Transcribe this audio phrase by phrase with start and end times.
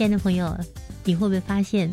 [0.00, 0.56] 亲爱的朋友，
[1.04, 1.90] 你会不会发现，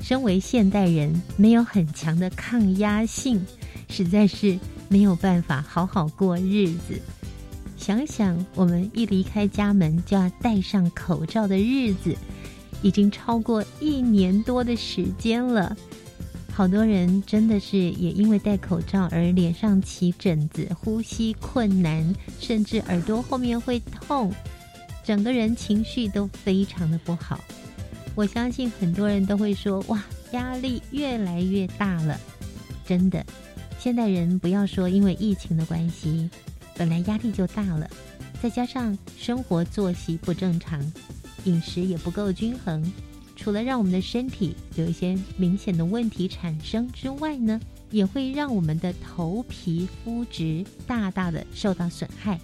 [0.00, 3.44] 身为现代人，没有很强的抗压性，
[3.88, 4.56] 实在是
[4.88, 7.02] 没有办法好好过日子。
[7.76, 12.16] 想想我们一离开家门就要戴上口罩的日子，
[12.82, 15.76] 已经超过一年多的时间了。
[16.52, 24.32] 好多人真的是也因为戴口罩而脸上起疹子、呼吸困难，甚至耳朵后面会痛。
[25.04, 27.40] 整个人情绪都非常的不好，
[28.14, 32.18] 我相信很多人都会说：“哇，压力越来越大了。”
[32.86, 33.24] 真的，
[33.78, 36.28] 现代人不要说因为疫情的关系，
[36.76, 37.88] 本来压力就大了，
[38.42, 40.80] 再加上生活作息不正常，
[41.44, 42.92] 饮食也不够均衡，
[43.36, 52.38] 除了让我们的身体有一些明显的问题产生之外呢，也会让我们的头皮肤质大大的受到损害。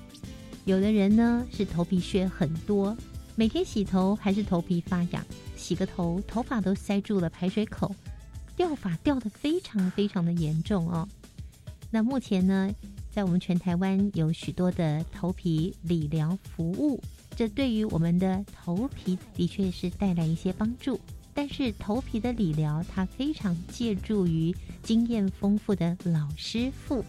[0.67, 2.97] 有的人呢是头皮屑很多，
[3.37, 7.95] 每天洗头还是头皮发痒，洗个头头发都塞住了排水口，
[8.57, 11.09] 掉发掉的非常非常的严重哦。
[11.89, 12.69] 那目前呢，
[13.13, 17.01] 在我们全台湾有许多的头皮理疗服务，
[17.37, 20.99] 这对于我们的头皮的确是带来一些帮助。
[21.33, 27.05] 但是头皮的理疗，它非常借助于经验丰富的老师傅。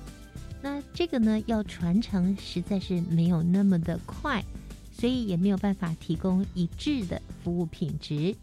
[0.61, 4.43] 那这个呢，要传承实在是没有那么的快，
[4.91, 8.35] 所以也没有办法提供一致的服务品质。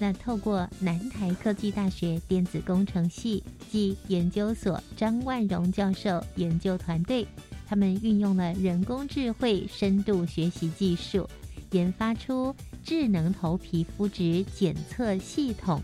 [0.00, 7.26] 那透过南台科技大学电子工程系及研究所张万荣教授研究团队，
[7.66, 11.28] 他们运用了人工智慧深度学习技术，
[11.70, 12.54] 研发出
[12.84, 15.80] 智能头皮肤质检测系统。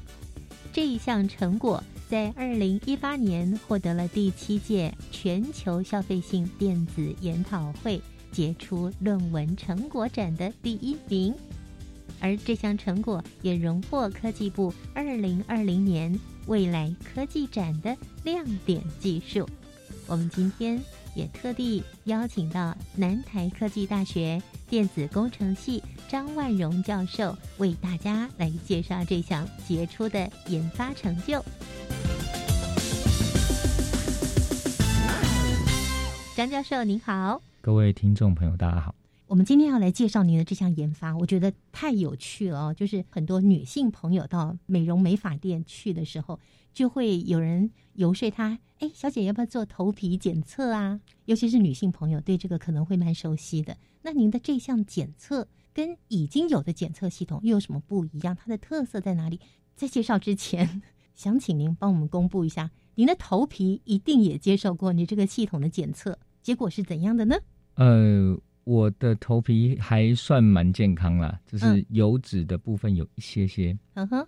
[0.72, 1.82] 这一项成果。
[2.08, 8.00] 在二零一八年获得了第七届全球消费性电子研讨会
[8.30, 11.34] 杰出论文成果展的第一名，
[12.20, 16.16] 而这项成果也荣获科技部二零二零年
[16.46, 19.48] 未来科技展的亮点技术。
[20.06, 20.80] 我们今天
[21.14, 31.42] 也特地邀请到南台科技大学电子工程系张万荣教授，为大家来介绍这项杰出的研发成就。
[36.36, 38.92] 张教授您好，各位听众朋友大家好。
[39.26, 42.74] 我们今天要来介绍您的这项研发，我觉得太有趣了哦。
[42.74, 46.38] 就是很多女性朋友到美容美发店去的时候，
[46.74, 53.76] 就会有人游说她：“哎，小姐要不要做头皮检测啊？”尤其是女性朋友对这个可能会蛮熟悉的。
[54.02, 58.36] 那您的这项检测跟已经有的检测系统又有什么不一样？
[58.36, 59.40] 它的特色在哪里？
[59.74, 60.82] 在介绍之前，
[61.14, 62.70] 想请您帮我们公布一下。
[62.96, 67.36] 您的头皮一定也接受过你这个系统的检测，结果是怎样的呢？
[67.74, 74.24] 呃，我的头皮还算蛮健康啦，就是油脂的部分有一些些，嗯哼，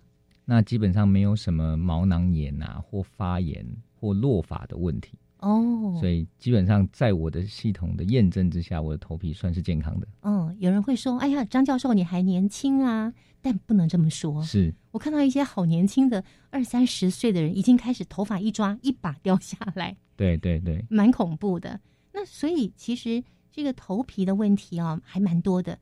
[0.49, 5.19] 那基本上没有什么毛囊炎啊，或发炎或落发的问题。
[5.39, 10.07] 哦，所以基本上在我的系统的验证之下，我的头皮算是健康的。
[10.21, 14.41] 嗯，有人会说：“哎呀，张教授你还年轻啊！”但不能这么说。
[14.41, 19.95] 是我看到一些好年轻的二三十岁的人，已经开始头发一抓一把掉下来。
[20.15, 21.79] 对对对，蛮恐怖的。
[22.13, 25.77] 那所以其实这个头皮的问题啊，还蛮多的。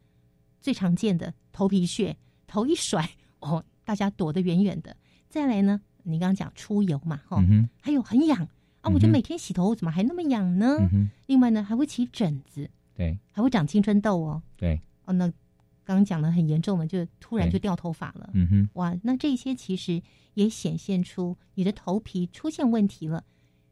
[0.59, 3.09] 最常见的头皮屑，头一甩
[3.39, 4.97] 哦，大家躲得远远的。
[5.29, 7.41] 再来呢，你刚刚讲出油嘛，哈，
[7.79, 8.49] 还有很痒。
[8.81, 10.77] 啊，我觉得每天洗头怎么还那么痒呢？
[11.25, 14.43] 另外呢，还会起疹子，对，还会长青春痘哦。
[14.55, 15.27] 对，哦，那
[15.83, 18.29] 刚刚讲的很严重的，就突然就掉头发了。
[18.33, 20.01] 嗯哼，哇，那这些其实
[20.35, 23.23] 也显现出你的头皮出现问题了，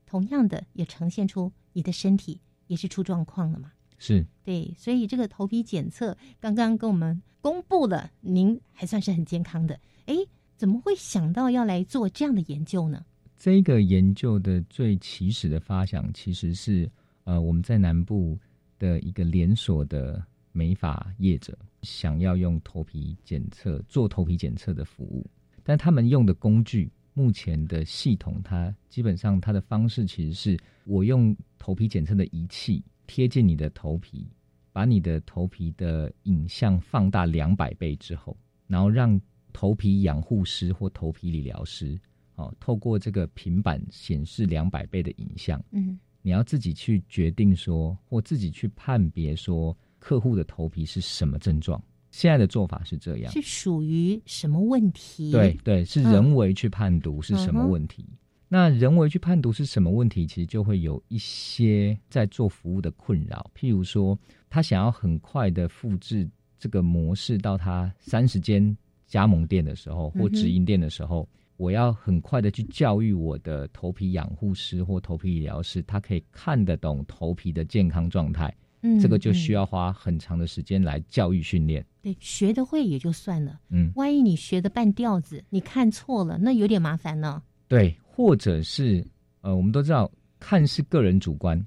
[0.06, 3.72] 同样的也呈现出你的身体也是出状况了嘛。
[4.00, 9.80] 是，对，所以这个头皮检测刚刚跟我们公布了，您还算是很健康的。
[10.06, 10.16] 哎，
[10.56, 13.06] 怎么会想到要来做这样的研究呢？
[13.38, 16.90] 这个研究的最起始的发想，其实是
[17.26, 18.40] 呃我们在南部
[18.80, 25.26] 的一个连锁的美发业者，想要用头皮检测做头皮检测的服务，
[25.64, 34.28] 但他们用的工具，目前的系统，它基本上它的方式其实是我用头皮检测的仪器贴近你的头皮，
[34.72, 39.20] 把你的头皮的影像放大两百倍之后，然后让
[39.54, 41.98] 头皮养护师或头皮理疗师，
[42.36, 51.82] 哦，透过这个平板显示两百倍的影像，嗯，你要自己去决定说，或自己去判别说，客户的头皮是什么症状。
[52.12, 55.32] 现在的做法是这样，是属于什么问题？
[55.32, 58.06] 对对，是人为去判读是什么问题。
[58.48, 63.50] 那人为去判读是什么问题，其实就会有一些在做服务的困扰。
[63.58, 64.16] 譬如说，
[64.48, 66.30] 他想要很快的复制
[66.60, 68.78] 这个模式到他三十间
[69.14, 78.52] 加盟店的时候，或直营店的时候，我要很快的去教育我的头皮养护师或头皮理疗师，他可以看得懂头皮的健康状态。
[78.82, 81.86] 嗯，这个就需要花很长的时间来教育训练。
[82.02, 83.60] 对，学得会也就算了。
[83.70, 87.40] 嗯，万一你学的半吊子，你看错了，那有点麻烦呢。
[87.68, 87.96] 对。
[88.16, 89.06] 或者是
[89.42, 91.64] 呃，我们都知道看是个人主观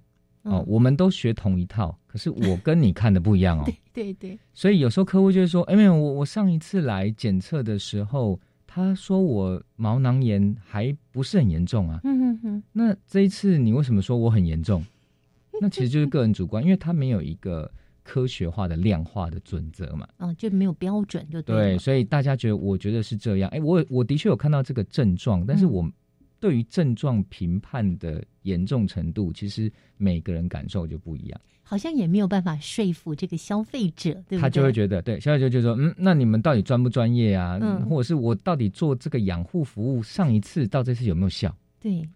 [0.46, 3.64] 哦，我们都学同一套，可是我跟你看的不一样哦。
[3.92, 12.00] 对对对，所以有时候客户就会说：“哎，没有，我我上一次来检测的时候，他说我毛囊炎还不是很严重啊。
[12.04, 14.84] 嗯哼哼，那这一次你为什么说我很严重？
[15.60, 17.68] 那其实就是个人主观，因为他没有一个
[18.04, 20.06] 科学化的量化的准则嘛。
[20.18, 21.76] 哦，就没有标准，就对。
[21.78, 23.50] 所以大家觉得，我觉得是这样。
[23.50, 25.90] 哎，我我的确有看到这个症状，但是我。
[26.38, 34.38] 对于症状评判的严重程度，其实每个人感受就不一样，好像也没有办法说服这个消费者，对不对？
[34.40, 37.58] 他就会觉得，对消费者就说，嗯，那你们到底专不专业啊？
[37.60, 41.54] 嗯，或者是我到底做这个养护服务，上一次到这次有没有效？
[41.80, 42.06] 对，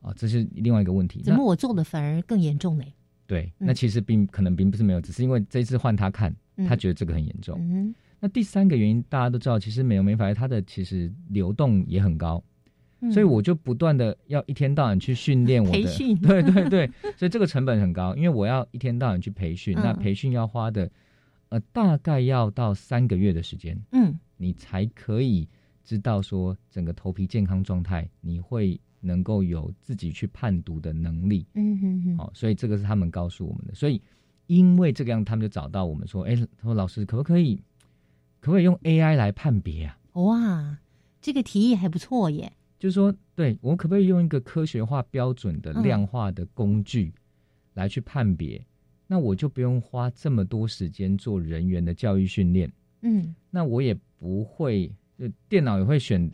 [0.00, 1.22] 啊，这是另外一个问题。
[1.22, 2.84] 怎么我做的反而更严重呢？
[3.26, 6.34] 对，那其实并可能并不是没有，只是因为这一次换他看，
[6.66, 7.56] 他觉得这个很严重。
[7.60, 12.42] 嗯，那第三个原因大家都知道，其实美容美发它的其实流动也很高。
[13.12, 20.90] 所以我就不断的要一天到晚去训练我的，对对对， 所以这个成本很高，因为我要一天到晚去培训，那培训要花的，
[21.48, 25.48] 呃，大概要到三个月的时间，嗯，你才可以
[25.84, 34.00] 知道说整个头皮健康状态，你会能够有自己去判读的能力，嗯哼哼，好，所以这个是他们告诉我们的，所以
[34.46, 37.56] 因为这个样，他们就找到我们说，哎，他说老师可不可以，
[38.40, 39.98] 可不可以用 AI 来判别啊？
[40.14, 40.78] 哇，
[41.20, 42.52] 这个提议还不错耶。
[42.80, 47.12] 就是说，对我可不可以用一个科学化、标准的量化的工具
[47.74, 48.64] 来去判别？
[49.06, 52.72] 那我就不用花这么多时间做人员的教育训练。
[53.02, 54.90] 嗯，那我也不会，
[55.46, 56.30] 电脑也会选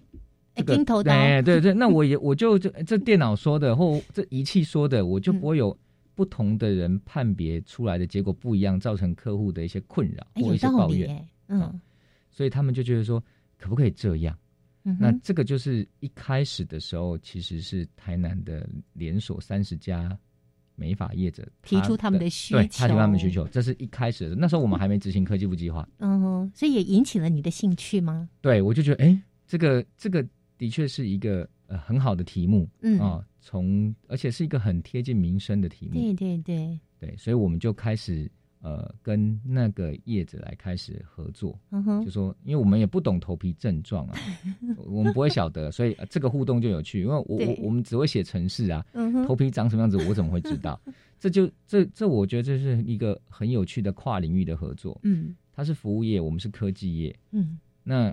[0.55, 0.77] 这个。
[1.03, 5.77] 对对对， 那我也我就这这电脑说的或这仪器说的，我就不会有
[6.15, 11.27] 不同的人判别出来的结果不一样，造成客户的一些困扰或一些抱怨。
[11.49, 11.81] 嗯，
[12.31, 13.21] 所以他们就觉得说，
[13.59, 14.39] 可不可以这样？
[14.99, 20.17] 那这个就是一开始的时候，其实是台南的连锁三十家
[20.75, 24.37] 美发业者提出他们的需求，提出他们需求，这是一开始的。
[24.37, 28.29] 那时候我们还没执行科技部计划， 嗯，所以也引起了你的兴趣吗？
[28.41, 30.27] 对，我就觉得，哎，这个这个
[30.59, 38.31] 的确是一个呃很好的题目，嗯啊，从而且是一个很贴近民生的题目，对对对对，所以我们就开始。
[38.61, 41.57] 呃，跟那个业者来开始合作，
[42.05, 44.19] 就说，因为我们也不懂头皮症状啊，
[44.85, 47.03] 我们不会晓得，所以这个互动就有趣。
[47.03, 48.85] 因为我我我们只会写程式啊，
[49.27, 50.81] 头皮长什么样子，我怎么会知道？
[51.21, 54.99] 这就这这，我觉得这是一个很有趣的跨领域的合作。
[55.05, 57.17] 嗯，它是服务业，我们是科技业。
[57.31, 58.13] 嗯，那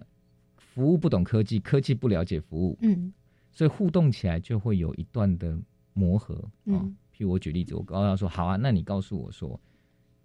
[0.55, 2.77] 服务不懂科技，科技不了解服务。
[2.81, 3.11] 嗯，
[3.51, 5.57] 所以互动起来就会有一段的
[5.93, 6.35] 磨合
[6.67, 6.77] 啊。
[7.15, 9.59] 譬如我举例子，我告诉他说：“好啊，那你告诉我说。”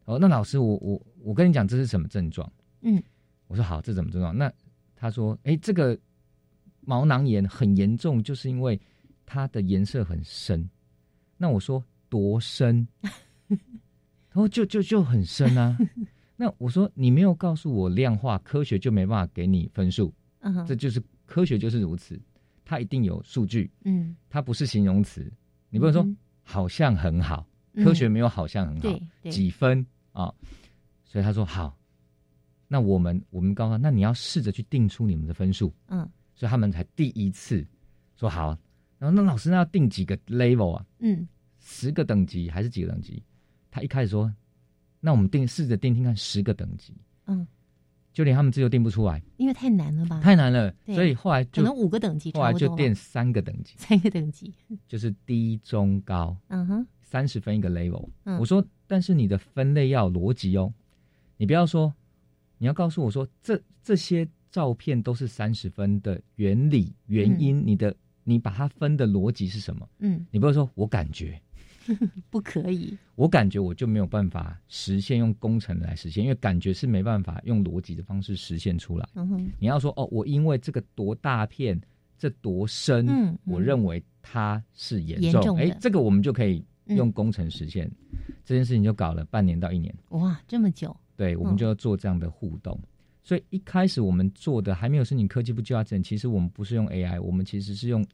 [0.08, 2.50] 哦，那老师，我我我跟你讲，这是什么症状？
[2.80, 3.02] 嗯，
[3.46, 4.34] 我说好，这怎么症状？
[4.34, 4.50] 那
[4.96, 5.96] 他说，哎，这个
[6.80, 8.80] 毛囊炎很严重，就是因为
[9.26, 10.66] 它的颜色很深。
[11.36, 12.88] 那我说多深？
[13.48, 15.76] 然后就就就很深啊。
[16.36, 20.10] 那我说你没有告诉我量化科学，就没办法给你分数。
[20.40, 22.18] 嗯，这就是科学就是如此，
[22.64, 23.70] 它一定有数据。
[23.84, 25.30] 嗯，它不是形容词，
[25.68, 27.46] 你不能说好像很好，
[27.84, 28.98] 科学没有好像很好，
[29.28, 29.84] 几分？
[30.12, 30.32] 啊，
[31.04, 31.76] 所以他说好，
[32.66, 37.66] 那我们我们告诉他，那你要试着去定出你们的分数，嗯，所以他们才第一次
[38.16, 38.56] 说好，
[38.98, 41.26] 然后那老师那要定几个 level 啊，嗯，
[41.60, 43.22] 十个等级还是几个等级？
[43.70, 44.32] 他一开始说，
[45.00, 46.94] 那我们定试着定听看十个等级，
[47.26, 47.46] 嗯，
[48.12, 50.20] 就连他们自己都定不出来，因为太难了吧？
[50.20, 54.52] 太难了，所以后来可能五个等级，后来就定三个等级，三个等级。
[54.88, 58.06] 就是低中高，嗯哼，三十分一个 level，
[58.38, 58.64] 我说。
[58.90, 60.72] 但是你的分类要逻辑哦，
[61.36, 61.92] 你不要说，
[62.56, 69.86] 你要告诉我说，这这些照片都是三十分的原理原因，你的你把它分的逻辑是什么？
[69.98, 71.38] 嗯，你不要说我感觉，
[72.30, 72.96] 不可以。
[73.14, 79.06] 我感觉我就没有办法实现用工程来实现，因为感觉是没办法用逻辑的方式实现出来。
[79.16, 81.78] 嗯哼，你要说哦，我因为这个多大片，
[82.16, 87.90] 这多深，嗯，我认为它是严重，哎，这个我们就可以用工程实现。
[88.44, 89.94] 这件事情就搞了半年到一年。
[90.10, 90.96] 哇，这么久！
[91.16, 92.78] 对，我们就要做这样的互动。
[93.22, 98.06] 所以一开始我们做的还没有申请科技部计划证，其实我们不是用 AI，我们其实是用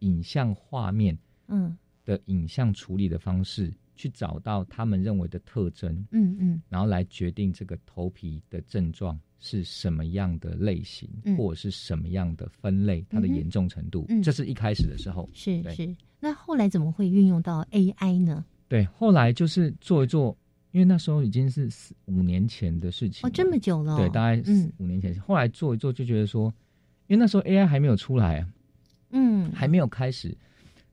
[0.00, 1.16] 影像画面，
[1.46, 14.06] 嗯，的影像处理的方式去找到他们认为的特征，嗯嗯，然后来决定这个头皮的症状是什么样的类型，或者是什么样的分类，它的严重程度。
[14.22, 15.94] 这是一开始的时候，是是。
[16.18, 18.44] 那后来怎么会运用到 AI 呢？
[18.68, 20.34] 对，后来就是做一做。
[20.72, 23.96] 因为那时候已经是四五年前的事情哦，这么久了。
[23.96, 25.18] 对，大概嗯五年前。
[25.22, 26.52] 后来做一做，就觉得说，
[27.06, 28.46] 因为那时候 AI 还没有出来，
[29.10, 30.36] 嗯，还没有开始。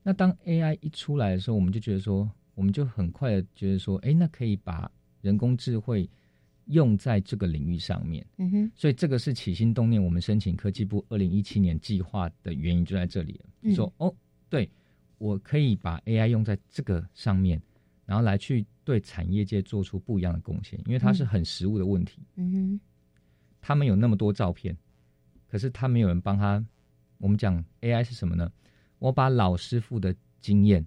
[0.02, 6.10] 那当 AI 一出来的时候，我们就觉得说，我们就很快的觉得说，哎，那可以把人工智慧
[6.64, 8.26] 用在这个领域上面。
[8.38, 8.72] 嗯哼。
[8.74, 13.72] 所以这个是起心动念，我们申请科技部二零一七年计划的原因就在这里了。
[13.72, 14.12] 说哦，
[14.48, 14.68] 对
[15.18, 17.62] 我可以把 AI 用在这个上面。
[18.04, 22.22] 然后来去对产业界做出不一样的贡献，因为它是很实物的问题。
[22.36, 22.80] 嗯哼，
[23.60, 24.76] 他们有那么多照片，
[25.48, 26.64] 可是他没有人帮他。
[27.18, 28.52] 我们讲 AI 是什么呢？
[28.98, 30.86] 我把老师傅的经验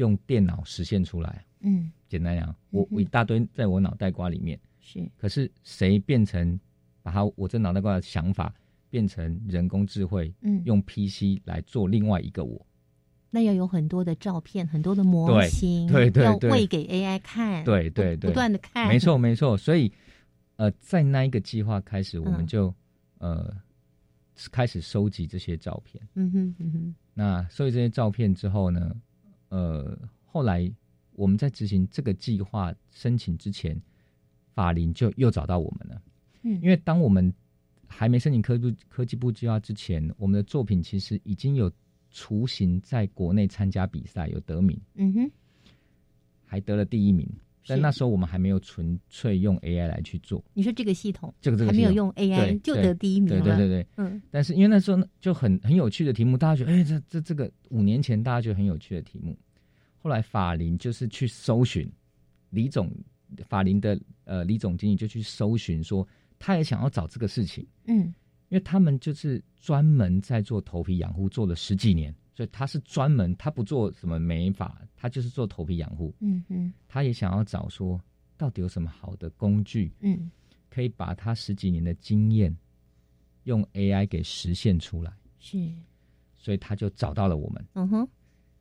[0.00, 1.44] 用电脑实现出来。
[1.60, 6.58] 嗯，简单讲，我我一大堆在我脑袋瓜里面是，可是谁变成
[7.02, 8.52] 把他我这脑袋瓜的想法
[8.88, 10.34] 变成人工智慧？
[10.40, 12.66] 嗯，用 PC 来做另外一个我。
[13.30, 19.54] 那要有很多的照片，很多的模型，对对对，要喂给 AI 看，对对对，不断的看，没错没错。
[19.56, 19.92] 所以，
[20.56, 22.74] 呃，在那一个计划开始，我们就
[23.18, 23.54] 呃
[24.50, 26.02] 开始收集这些照片。
[26.14, 26.94] 嗯哼嗯哼。
[27.12, 28.96] 那收集这些照片之后呢，
[29.50, 30.68] 呃，后来
[31.12, 33.80] 我们在执行这个计划申请之前，
[34.54, 36.02] 法林就又找到我们了。
[36.42, 37.32] 嗯，因为当我们
[37.86, 41.70] 还没申请科部科技部计划之前，我们的作品其实已经有。
[42.12, 45.30] 雏形在国内参加比赛有得名，嗯哼，
[46.44, 47.24] 还得了第一名。
[47.66, 50.44] 但那时候我们还没有纯粹用 AI 来去做。
[50.54, 54.20] 你说这个系统，这个这个还没有用 AI 就得第一名对对对对，嗯。
[54.30, 59.36] 但是因为那时候就很很有趣的题目，大家觉得哎，这这这个五年前大家觉得很有趣的题目。
[59.98, 61.90] 后来法林就是去搜寻
[62.50, 62.90] 李总，
[63.48, 66.06] 法林的呃李总经理就去搜寻说，
[66.38, 68.14] 他也想要找这个事情，嗯。
[68.48, 76.14] 因为他们就是专门在做头皮养护，做了十几年，所以他是专门，他不做什么美发，他就是做头皮养护。
[76.20, 78.00] 嗯嗯，他也想要找说，
[78.38, 80.30] 到底有什么好的工具，嗯，
[80.70, 82.56] 可以把他十几年的经验
[83.44, 85.12] 用 AI 给实现出来。
[85.38, 85.70] 是，
[86.38, 87.62] 所以他就找到了我们。
[87.74, 88.08] 嗯哼，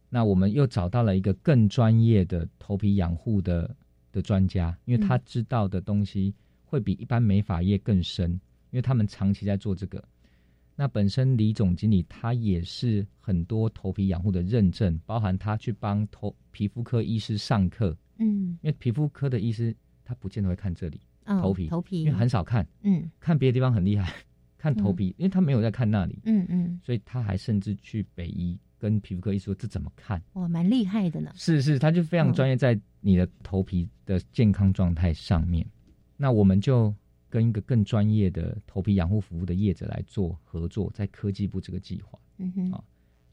[0.09, 3.73] 那我们又找到了一个更专业的头皮养护的
[4.11, 8.31] 的专家，因为他知道的东西会比一般美发业更深。
[8.71, 10.03] 因为他们长期在做这个，
[10.79, 24.09] 那本身李总经理他也是很多头皮养护的认证，包含他去帮头皮肤科医师上课，嗯，因为皮肤科的医师他不见得会看这里头皮，头皮因为很少看，嗯，看别的地方很厉害，
[24.57, 35.67] 看头皮，因为他没有在看那里，嗯嗯，所以他还甚至去北医跟皮肤科医师说这怎么看，哇，蛮厉害的呢，是是，他就非常专业在你的头皮的健康状态上面，
[36.15, 36.95] 那我们就。
[37.29, 42.83] 跟一个更专业的头皮养护服务的业者来做合作，在科技部这个计划，嗯哼，啊，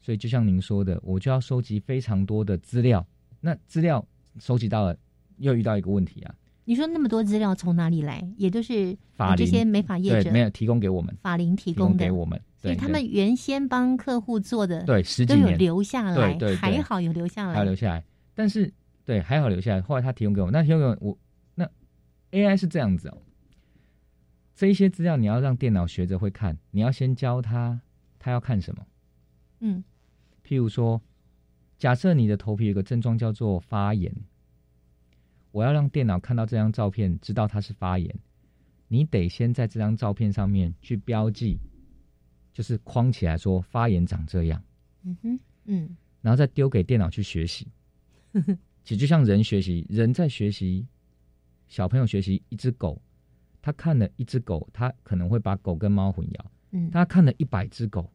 [0.01, 3.05] 所以就像您说的，我就要收集非常多的资料。
[3.41, 4.05] 那资料
[4.39, 4.97] 收集到了，
[5.37, 6.35] 又遇到一个问题啊。
[6.65, 8.27] 你说那么多资料从哪里来？
[8.35, 18.03] 也就是法这些美发业者没有提供给我们，法林提供给我们，所以他们原先帮客户做的，对，十几年留下来，对对，还好有留下来，还有留下来。
[18.35, 18.71] 但是
[19.05, 19.81] 对，还好留下来。
[19.81, 21.17] 后来他提供给我，那提供给我，我
[21.55, 21.65] 那
[22.31, 23.17] AI 是这样子哦。
[24.57, 27.79] 这一些资料你要让电脑学着会看，你要先教他，
[28.17, 28.87] 他要看什么？
[29.59, 29.83] 嗯，
[30.43, 30.99] 譬如说，
[31.77, 34.11] 假设你的头皮有个症状叫做发炎，
[35.51, 38.11] 我要让电脑看到这张照片，知道它是发炎，
[38.87, 41.59] 你得先在这张照片上面去标记，
[42.51, 44.63] 就是框起来说发炎长这样。
[45.03, 47.67] 嗯哼，嗯，然后再丢给电脑去学习。
[48.83, 50.87] 其实就像人学习，人在学习，
[51.67, 52.99] 小朋友学习一只狗。
[53.67, 56.39] 他看了一只狗，他可能会把狗跟猫混淆。
[56.71, 58.09] 嗯，他看了一百只狗，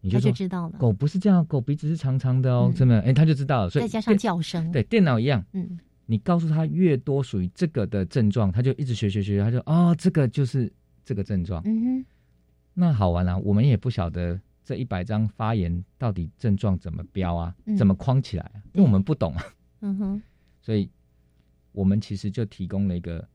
[0.00, 0.78] 你就知道了。
[0.78, 2.98] 狗不是这样，狗鼻子是长长的哦，真的。
[3.02, 3.68] 哎，他就知道了。
[3.68, 5.44] 所以再加上叫声，对电脑一样。
[5.52, 10.72] 嗯，你告诉他越多属于这个的症状，他就一直学学学，他就哦，这个就是
[11.04, 11.60] 这个症状。
[11.66, 12.06] 嗯哼，
[12.72, 13.36] 那好玩啊。
[13.36, 18.56] 我们也不晓得这一百张发言到底症状怎么标啊，怎么框起来啊？
[18.72, 19.44] 因为我们不懂啊。
[19.82, 20.22] 嗯哼，
[20.62, 20.88] 所以
[21.72, 23.28] 我们其实就提供了一个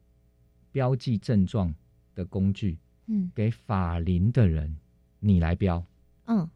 [0.77, 1.73] 标记症状
[2.13, 4.77] 的工具，嗯，给法林的人，
[5.19, 5.83] 你来标，
[6.25, 6.47] 嗯，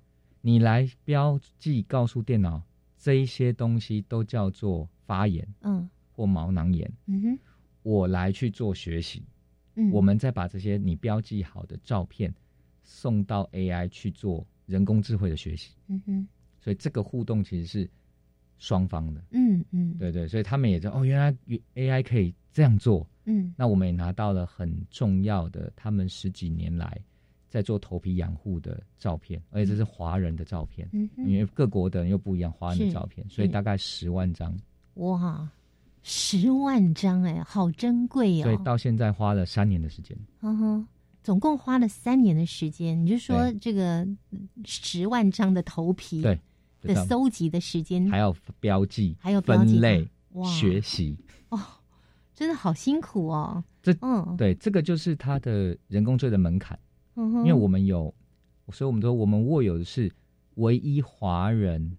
[0.42, 2.62] 你来标记，告诉电脑
[3.00, 7.40] 这一些东西都叫做发炎，嗯，或毛囊炎，嗯哼，
[7.82, 9.24] 我来去做学习，
[9.74, 12.32] 嗯，我们再把这些你标记好的照片
[12.84, 16.28] 送到 AI 去做人工智慧的学习，嗯哼，
[16.60, 17.90] 所以这个互动其实是。
[18.64, 21.36] 双方的，嗯嗯，对对，所以他们也知道哦，原来
[21.74, 27.00] AI 可以这样做，嗯，那我们也拿到了很重要的他们十几年来
[27.50, 34.56] 在做头皮养护的照片，而且这是华人的照片，嗯，因为各国的人又不一样，华人的照片，所以大概十万张，
[34.96, 35.50] 哇，
[36.04, 40.88] 十万张哎，好珍贵哦，所以到现在花了三年的时间，嗯哼，
[41.24, 44.08] 总共花了三年的时间，你就说这个
[44.66, 46.40] 十万张的头皮，对。
[46.84, 50.04] 的搜集的时间，还要标记，还有分类，
[50.44, 51.16] 学习。
[51.16, 51.30] 哦，
[52.42, 53.64] 真的好辛苦哦。
[53.84, 56.78] 这嗯，对，这个就是它的人工智的门槛。
[57.14, 58.12] 嗯因为我们有，
[58.72, 60.12] 所以我们说我们握有的是
[60.56, 61.96] 唯一华人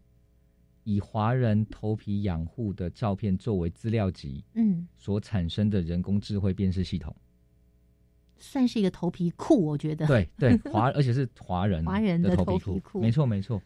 [0.83, 7.15] 以华人头皮养护的照片作为资料集，嗯，所产生的人工智慧辨识系统，
[8.37, 10.05] 算是一个头皮库，我觉得。
[10.09, 13.63] 对对，华 而且是华人华人的头皮库，没错没错。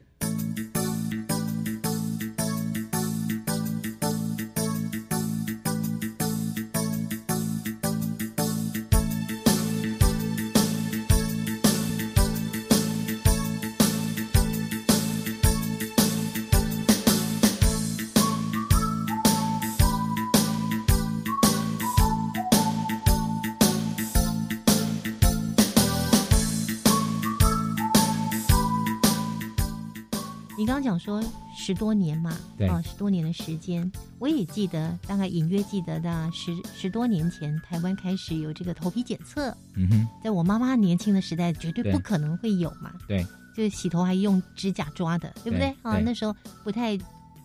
[30.87, 31.21] 讲说
[31.53, 32.31] 十多年嘛，
[32.71, 33.91] 啊，十多年的时间，
[34.21, 39.51] 我也记得，大概隐约记得的十十多年前，台湾开始有这个头皮检测。
[39.75, 42.95] 嗯哼，在我妈妈年轻的时代，绝对不可能会有嘛。
[43.09, 45.75] 对，就是洗头还用指甲抓的，对不对？
[45.83, 46.33] 啊，那时候
[46.63, 46.97] 不太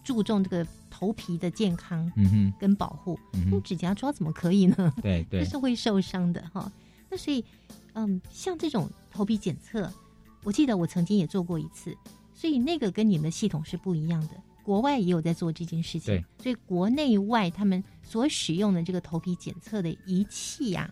[0.03, 4.93] 注重这个头皮的健康，嗯哼，跟保护，用指甲抓怎么可以呢？
[5.01, 6.71] 对 对，这是会受伤的哈。
[7.09, 7.43] 那所以，
[7.93, 9.91] 嗯，像这种头皮检测，
[10.43, 11.97] 我记得我曾经也做过一次。
[12.33, 16.15] 所以那个跟你们的系统是不一样的，国外也有在做这件事情。
[16.15, 20.91] 对，所以国内外他们所使用的这个头皮检测的仪器呀，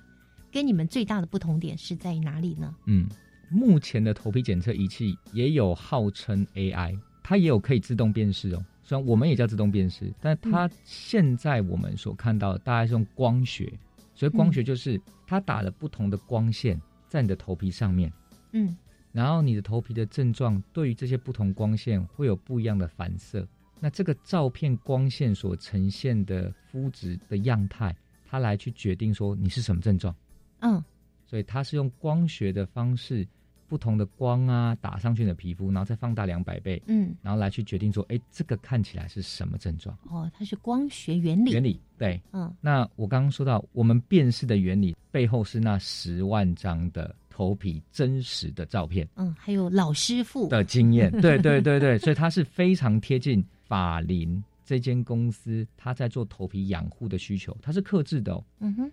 [0.52, 2.75] 跟你们最大的不同点是在哪里呢？
[2.86, 3.08] 嗯，
[3.49, 8.65] 目前的头皮检测仪器也有号称 AI，它也有可以自动辨识哦。
[8.84, 13.71] 虽然我们也叫自动辨识，但它现在我们所看到的大概是用光学，
[14.13, 18.12] 所以光学就是它打了不同的光线在你的头皮上面。
[18.52, 18.75] 嗯。
[19.12, 23.48] 然后你的头皮的症状对于这些不同光线会有不一样的反射，
[23.80, 27.95] 那这个照片光线所呈现的肤质的样态，
[28.28, 30.15] 它来去决定说你是什么症状。
[30.60, 30.84] 嗯，
[31.26, 33.28] 所以它是用光学的方式，
[33.67, 39.98] 不同的光啊打上去你的皮肤，然后再放大两百倍，嗯，然后来去决定说，哎，这个看起来是什么症状？
[40.10, 41.52] 哦，它是光学原理。
[41.52, 42.54] 原理对，嗯。
[42.62, 47.15] 那我刚刚说到，我们辨识的原理背后是那十万张的。
[47.39, 50.49] 头皮真实的照片，嗯，还有老师傅。
[50.49, 58.91] 的经验， 对对对对，所以他是非常贴近法林这间公司他在做头皮养护的需求，它是克制的哦，嗯哼，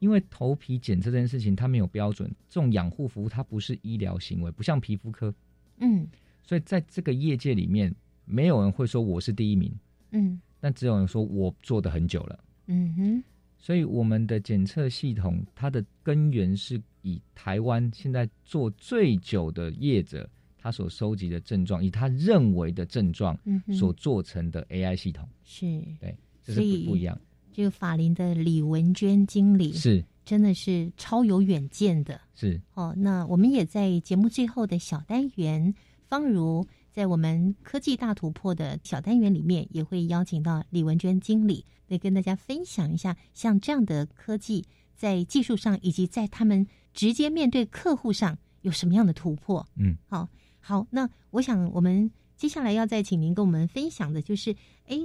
[0.00, 5.32] 因为头皮检测这件事情它没有标准，这种养护服务它不是医疗行为，不像皮肤科，
[5.78, 6.04] 嗯，
[6.42, 9.72] 所以在这个业界里面，没有人会说我是第一名，
[10.10, 13.24] 嗯，但只有人说我做的很久了，嗯哼。
[13.56, 23.38] 所以我们的检测系统，它的根源是以台湾现在做最久的业者，他所收集的症状，以他认为的症状，
[23.78, 25.28] 所做成的 AI 系统。
[25.44, 25.64] 是，
[26.00, 27.16] 对，这是不一样。
[27.52, 32.20] 这个法林的李文娟经理是，真的是超有远见的。
[32.34, 35.72] 是，哦，那我们也在节目最后的小单元，
[36.08, 36.66] 方如。
[36.94, 44.64] 在我们科技大突破的小单元里面，也会邀请到李文娟经理来跟大家分享一下，像这样的科技
[44.94, 46.64] 在技术上以及在他们
[46.94, 49.66] 直接面对客户上有什么样的突破。
[49.76, 50.26] 嗯，好，
[50.60, 54.98] 好，那我想我们接下来要再请您跟我们分享的就是，哎，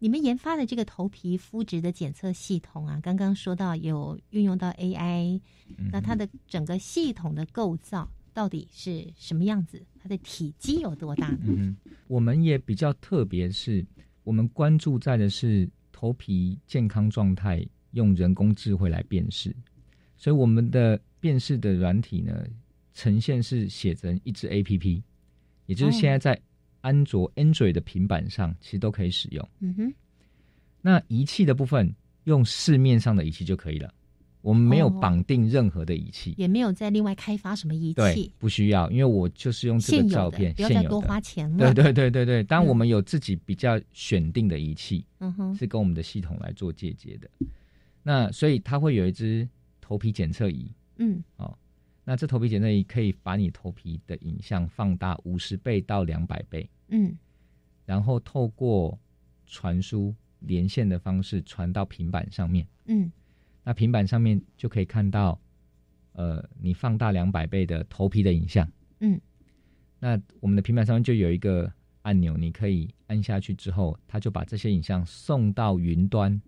[0.00, 5.40] 你们研发的这个头皮肤质的检测系统啊，刚刚说到有运用到 AI，
[5.92, 8.10] 那它的整个系统的构造。
[8.36, 9.82] 到底是什么样子？
[9.98, 11.38] 它的体积有多大呢？
[11.44, 11.74] 嗯，
[12.06, 13.82] 我们也比较特别，是
[14.24, 19.56] 我们关注在的是头皮健康状态，用人工智慧来辨识，
[20.16, 22.44] 所以我们的辨识的软体呢，
[22.94, 25.02] 呈现是写成一支 A P P，
[25.66, 26.40] 也就是现在在
[26.80, 29.48] 安卓 Android 的平板上，其实都可以使用。
[29.60, 29.94] 嗯哼，
[30.80, 33.92] 那仪器的部分用市面上的仪器就可以了。
[34.42, 41.74] 我们没有绑定任何的仪器，也没有再另外开发什么仪器，不需要，因为我就是用这个照片，不要再多花钱了。
[41.74, 47.28] 对对对对对，当我们有自己比较选定的仪器，嗯哼，是跟我们的系统来做借接的。
[48.04, 49.48] 那所以它会有一只
[49.86, 51.56] 头皮检测仪，嗯，哦，
[52.02, 57.16] 那这头皮检测仪可以把你头皮的影像放大五十倍到两百倍，嗯，
[57.84, 58.98] 然后透过
[59.46, 63.12] 传输连线的方式传到平板上面，嗯。
[63.62, 65.40] 那平板上面就可以看到，
[66.14, 68.68] 呃，你放大两百倍的头皮的影像。
[68.98, 69.20] 嗯，
[70.00, 71.72] 那我们的平板上面就有一个
[72.02, 76.42] 按钮，你可以按下去之后，它就把这些影像送到云端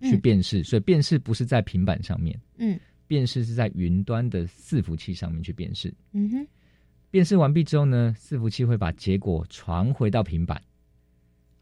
[0.00, 0.62] 去辨识。
[0.64, 5.92] 所以辨识不是在平板上面，嗯，辨识是在云端的伺服器上面去辨识。
[6.12, 6.46] 嗯哼，
[7.10, 10.60] 辨识完毕之后呢，伺服器会把结果传回到平板。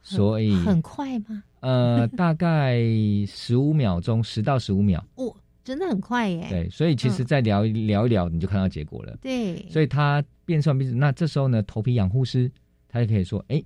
[0.01, 1.43] 所以很快吗？
[1.61, 2.81] 呃，大概
[3.27, 5.05] 十五秒钟，十到十五秒。
[5.17, 6.47] 哦，真的很快耶。
[6.49, 9.19] 对，所以其实再聊聊一聊，你就看到结果了。
[9.21, 12.51] 对，所以他变算鼻子，那这时候呢，头皮养护师
[12.89, 13.63] 他就可以说：“哎，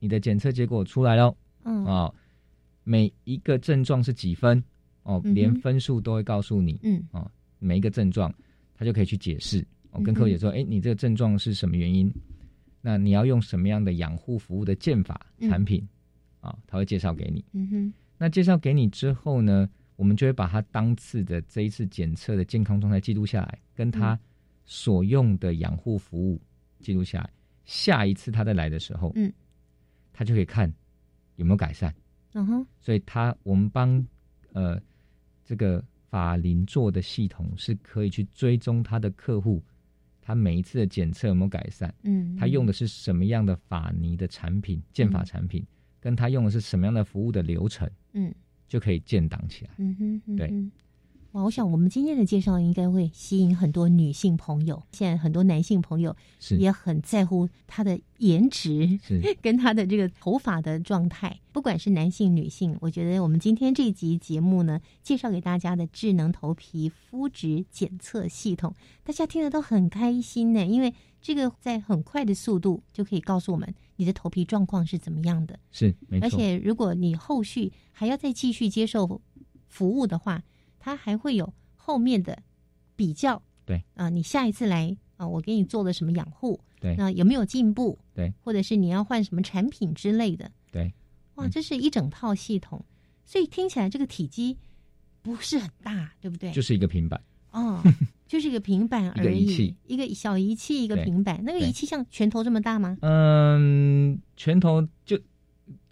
[0.00, 2.12] 你的检测结果出来喽。”嗯啊，
[2.84, 4.62] 每一个症状是几分？
[5.02, 6.78] 哦，连分数都会告诉你。
[6.82, 8.32] 嗯哦，每一个症状
[8.74, 9.66] 他就可以去解释。
[9.90, 12.12] 我跟客户也说：“哎，你这个症状是什么原因？”
[12.80, 15.86] 那你要用什么样的养护服务的建法产品
[16.40, 16.56] 啊？
[16.66, 17.44] 他会介绍给你。
[17.52, 17.94] 嗯哼。
[18.18, 24.18] 那介绍给你之后呢，我们就会把他当次的这一次检测的健康状态记录下来，跟他
[24.64, 26.40] 所用的养护服务
[26.80, 27.30] 记录下来。
[27.64, 29.32] 下一次他再来的时候，嗯，
[30.12, 30.72] 他就可以看
[31.36, 31.94] 有没有改善。
[32.34, 32.66] 嗯哼。
[32.78, 34.06] 所以他我们帮
[34.52, 34.80] 呃
[35.44, 39.60] 这个法林做的系统是可以去追踪他的客户。
[40.26, 41.94] 他每一次的检测有没有改善？
[42.02, 45.62] 嗯，他用的是什么样的法尼的产品、建法产品，
[46.00, 48.34] 跟他用的是什么样的服务的流程，嗯，
[48.66, 49.70] 就可以建档起来。
[49.76, 49.94] 嗯
[50.26, 50.50] 哼，对。
[51.34, 54.80] 哇，我想我们今天的介绍应该会吸引很多女性朋友。
[54.92, 61.40] 现在很多男性朋友是也很在乎他的颜值，是 跟他的这个头发的状态。
[61.50, 70.64] 不管是男性女性，我觉得我们今天这一集节目呢，介绍给大家的智能头皮肤质检测系统，大家听得都很开心呢。
[70.64, 75.58] 因为这个在很快的速度就可以告诉我们你的头皮状况是怎么样的。
[75.72, 76.26] 是，没错。
[76.26, 79.20] 而且如果你后续还要再继续接受
[79.66, 80.40] 服务的话，
[80.84, 82.38] 它还会有后面的
[82.94, 83.82] 比较，对。
[83.94, 87.98] 啊，你下一次来啊，我给你做了什么养护，对，那有没有进步？
[88.12, 90.92] 对，或者是你要换什么产品之类的，对，
[91.36, 92.84] 哇，这是一整套系统，
[93.24, 94.58] 所以听起来这个体积
[95.22, 96.52] 不是很大，对不对？
[96.52, 97.18] 就是一个平板，
[97.52, 97.82] 哦，
[98.28, 102.98] 就是一个平板而已，一个小仪器，一个平板，那个仪器像拳头这么大吗？
[103.00, 105.18] 嗯，拳头就。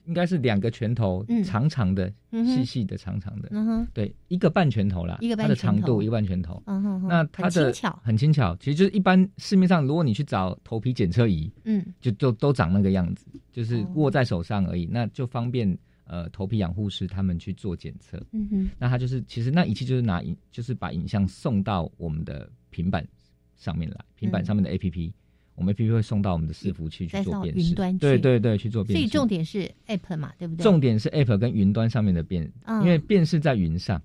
[0.05, 3.49] 应该是两个拳头，长长的、细细的、长长的，
[3.95, 6.63] 对，一个半拳头啦，一个它的长度一个半拳头。
[7.09, 8.57] 那它的很轻巧，很轻巧。
[8.57, 18.21] 其实就是一般市面上，如果你去找头皮检测仪，嗯，就都都长那个样子，就是握在手上而已，那就方便呃头皮养护师他们去做检测。
[18.33, 23.07] 嗯哼，那它就是其实那仪器就是拿影，就是把影像送到我们的平板
[23.57, 25.15] 上面来，平板上面的 A P P。
[25.55, 28.99] 我们 A P P 会送到我们的伺服器去做辨识，对对对，去做辨识。
[28.99, 30.63] 所以重点是 App 嘛，对不对？
[30.63, 34.01] 重点是 App 跟云端上面的辨，因为辨识在云上，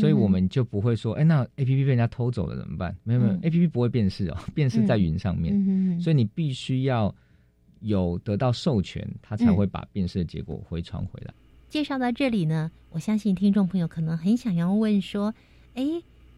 [0.00, 2.96] 所以我们就不会说，哎，那 A P P 被人家偷走了怎么办？
[3.02, 7.12] 没有没有，A P P 不会辨识哦， 辨识在云上面，所以你必须要
[7.80, 11.34] 有得到授权，它才会把辨识的结果回传回来。
[11.68, 15.34] 介绍到这里呢，我相信听众朋友可能很想要问说，
[15.74, 15.84] 哎，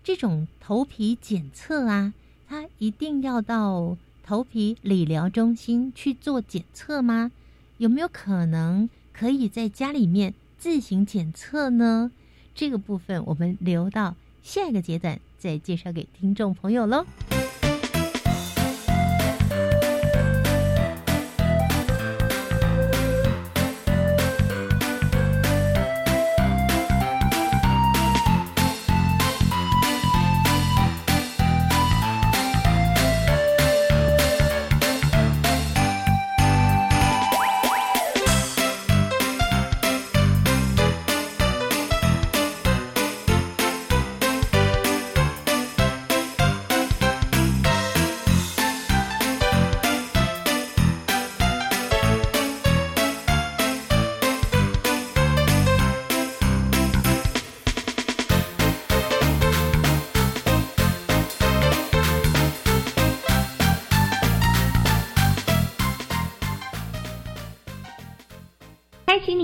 [0.02, 2.14] 这种头皮检测啊，
[2.48, 3.98] 它一定要到？
[4.26, 7.30] 头皮理疗中心去做检测吗？
[7.78, 12.10] 有没有可能可以在家里面自行检测呢？
[12.52, 17.06] 这个部分我们留到下一个阶段再介绍给听众朋友喽。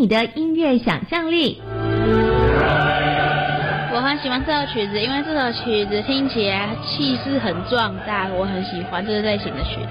[0.02, 1.62] 你的音乐想象力。
[3.94, 9.88] 我很喜欢这首曲子，因为这首曲子听起来气势很壮大，我很喜欢这类型的曲子。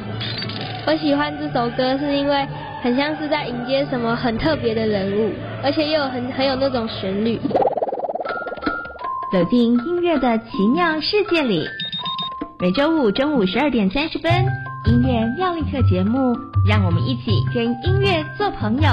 [0.85, 2.45] 我喜欢这首歌，是因为
[2.81, 5.31] 很像是在迎接什么很特别的人物，
[5.63, 7.39] 而且又很很有那种旋律。
[9.31, 11.63] 走进音乐的奇妙世界里，
[12.59, 14.29] 每周五中午十二点三十分，
[14.87, 16.35] 音乐妙力课节目，
[16.67, 18.89] 让我们一起跟音乐做朋友。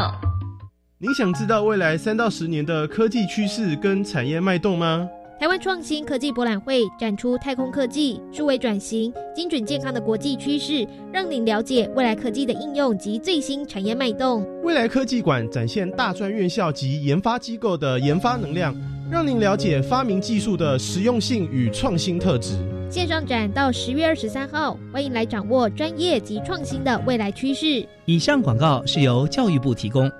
[1.00, 5.08] 您想知道未来三到十年的科技趋势跟产业脉动吗？
[5.38, 14.44] 台湾创新科技博览会展出太空科技、数位转型、精准健康的国际趋势，让您了解未来科技的应用及最新产业脉动。
[14.64, 18.74] 未来科技馆展现大专院校及研发机构的研发能量，
[19.08, 22.58] 让您了解发明技术的实用性与创新特质。
[22.90, 27.86] 线上展到十月二十三号，欢迎来掌握专业及创新的未来趋势。
[28.04, 30.10] 以上广告是由教育部提供。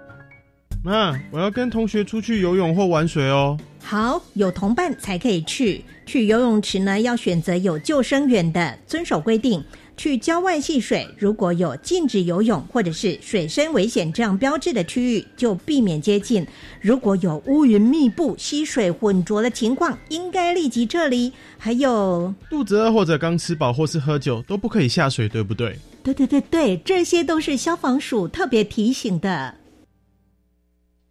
[0.89, 3.59] 妈，我要跟同学出去游泳或玩水哦。
[3.85, 5.85] 好，有同伴才可以去。
[6.07, 9.63] 去游泳池呢，要选择有救生员的，遵守规定。
[9.99, 16.47] 去郊外戏水，如果有禁止游泳或者是水深危险这样标志的区域，就避免接近。
[16.81, 21.31] 如果有乌云密布、溪水浑浊的情况，应该立即撤离。
[21.59, 25.77] 还有，肚子饿或者刚吃饱或是喝酒都不可以下水，对不对？
[26.03, 29.53] 对对对对，这些都是消防署特别提醒的。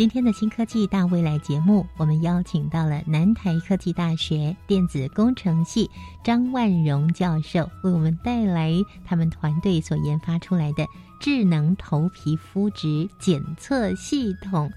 [0.00, 5.90] 今天的新科技大未来节目，我们邀请到了南台科技大学电子工程系
[6.24, 8.72] 张万荣教授，为我们带来
[9.04, 10.86] 他们团队所研发出来的。
[11.20, 14.72] 智能头皮肤质检测系统，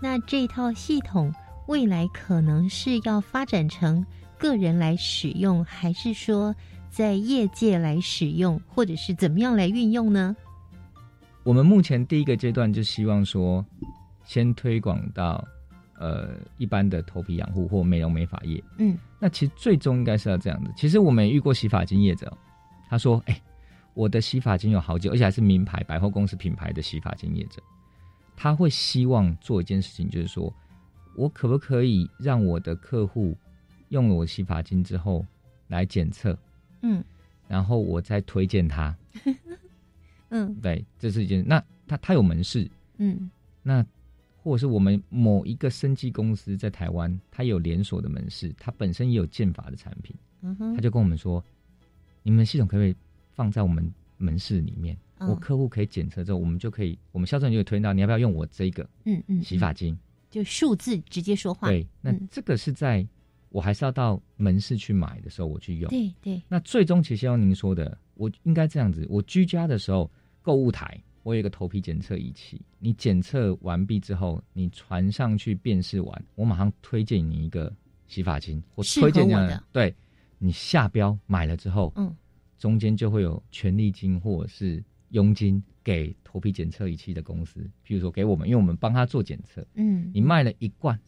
[0.00, 1.34] 那这套系统
[1.66, 4.06] 未来可能是要发展成
[4.38, 6.54] 个人来使用，还是说
[6.88, 10.36] 在业界来使用，或者是怎么样来运用呢？
[11.42, 13.66] 我们目前第一个阶段就希望说，
[14.28, 15.44] 先推广到
[15.98, 18.62] 呃一般的头皮养护或美容美发业。
[18.78, 20.70] 嗯，那其实最终应该是要这样子。
[20.76, 22.32] 其实我们也遇过洗发精业者，
[22.88, 23.36] 他说：“哎。”
[23.94, 27.60] 我的洗发精有好久，而且还是名牌百货公司品牌的洗发精业者，
[28.36, 30.54] 他会希望做一件事情，就是说
[31.16, 33.36] 我可不可以让我的客户
[33.88, 35.26] 用了我洗发精之后
[35.66, 36.38] 来检测，
[36.82, 37.02] 嗯，
[37.48, 38.96] 然后我再推荐他，
[40.30, 41.44] 嗯，对，这是一件。
[41.44, 43.28] 那他他有门市，嗯，
[43.64, 43.84] 那
[44.48, 51.44] 或者是我们某一个生技公司在台湾，它有连锁的门市，它本身也有健法的产品，嗯哼，他就跟我们说，
[52.22, 52.96] 你们系统可不可以？
[53.34, 59.96] 放在我们门市里面，我客户可以检测之后，我们就可以，我们销售就会推到你要不要用我这个，嗯嗯，洗发精，
[60.28, 61.68] 就数字直接说话。
[61.68, 63.06] 对，那这个是在
[63.50, 65.88] 我还是要到门市去买的时候，我去用。
[65.88, 66.42] 对对。
[66.48, 70.10] 那最终其实像您说的，我应该这样子，我居家的时候，
[70.42, 77.70] 购物台我有一个头皮检测仪器，你检测完毕之后，你传上去辨识完，我马上推荐你一个
[78.06, 79.94] 洗发精，我推荐这样的，对
[80.38, 82.16] 你下标买了之后，嗯。
[82.58, 89.64] 中间就会有权利金或者是佣金给头皮检测仪器的公司，譬如说给我们，因为我们帮他做检测。
[89.74, 90.98] 嗯，你卖了一罐，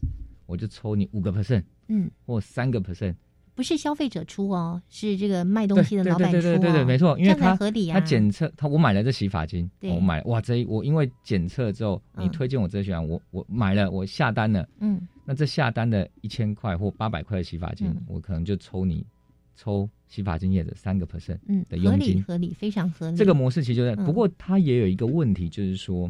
[0.45, 3.15] 我就抽你五个 percent，嗯，或三个 percent，
[3.53, 6.33] 不是消费者出哦，是这个卖东西的老板出。
[6.33, 7.99] 对对对对对，没错，因为他合理啊。
[7.99, 19.05] 他检测他，我买了这洗发精，我买哇这我因为检测之后，你推荐我这选，我我买了，我下单了，嗯，那这下单的一千块或八百块的洗发精，我可能就抽你。
[19.53, 23.17] 抽洗发精业的三个 percent，嗯，的佣金合理，非常合理。
[23.17, 26.07] 这个模式其实就在，不过它也有一个问题，就是说，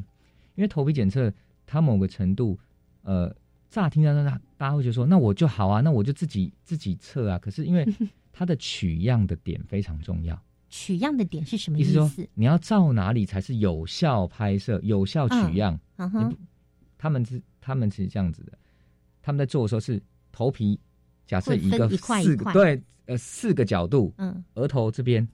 [0.56, 1.30] 因为头皮检测，
[1.66, 2.58] 它某个程度，
[3.02, 3.36] 呃，
[3.72, 7.40] 乍听到那大家会觉得说，那我就好啊，那我就自己自己测啊。
[7.40, 7.84] 可是因为
[8.32, 11.94] 它的取样的点非常重要，取样的点是什么意思？
[11.94, 15.80] 说你要照哪里才是有效拍摄、有效取样？
[15.96, 16.38] 嗯哼，
[16.98, 18.52] 他们是他们是这样子的，
[19.24, 20.00] 他们在做的时候是
[20.32, 20.80] 头皮，
[21.26, 22.80] 假设一个四个对。
[23.08, 25.28] 呃，四个角度，嗯，额头这边，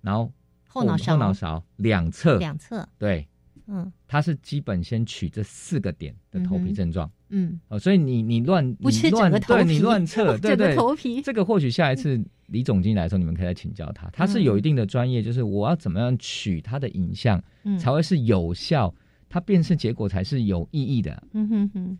[0.00, 0.32] 然后
[0.68, 3.26] 后脑勺后脑勺两侧两侧对，
[3.72, 11.22] 嗯，它是基本先取这四个点的头皮症状，嗯，哦，所以你你乱不是你乱整个头皮对你乱测， 对对，头皮。
[11.22, 17.78] 这个或许下一次李总经理来的时候，你们可以来请教他，他是有一定的专业，就是我要怎么样取他的影像，嗯。
[17.78, 18.92] 才会是有效，
[19.28, 21.22] 它辨识结果才是有意义的。
[21.34, 21.98] 嗯哼哼，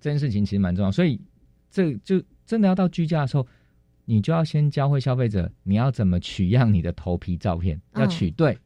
[0.00, 1.20] 这件事情其实蛮重要，所以
[1.68, 3.44] 这就真的要到居家的时候，
[4.04, 8.02] 你就要先教会消费者你要怎么取样你的头皮照片，嗯。
[8.02, 8.56] 要取对。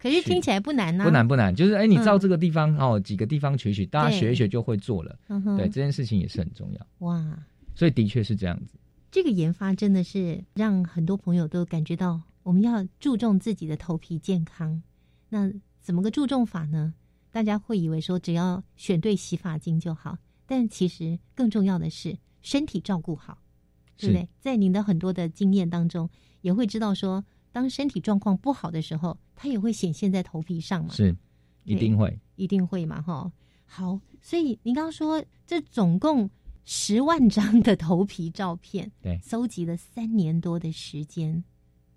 [0.00, 5.18] 可是听起来不难呐、不难不难，就是哎，你照嗯这个地方、哦，几个地方取取，大家学一学就会做了。
[5.58, 7.38] 对，这件事情也是很重要，哇，
[7.74, 8.78] 所以的确是这样子。
[9.10, 14.82] 这个研发真的是让很多朋友都感觉到我们要注重自己的头皮健康。
[15.28, 16.94] 那怎么个注重法呢？
[17.30, 23.38] 大家会以为说只要选对洗发精就好，但其实更重要的是身体照顾好，
[23.98, 24.28] 对不对？
[24.40, 26.08] 在您的很多的经验当中，
[26.40, 30.94] 也会知道说，当身体状况不好的时候，它也会显现在头皮上嘛。
[30.94, 31.16] 是，
[31.64, 33.30] 一定会，一定会嘛，哈。
[33.66, 36.28] 好，所以您刚刚说这总共
[36.64, 41.42] 十万张的头皮照片，对，搜集了三年多的时间。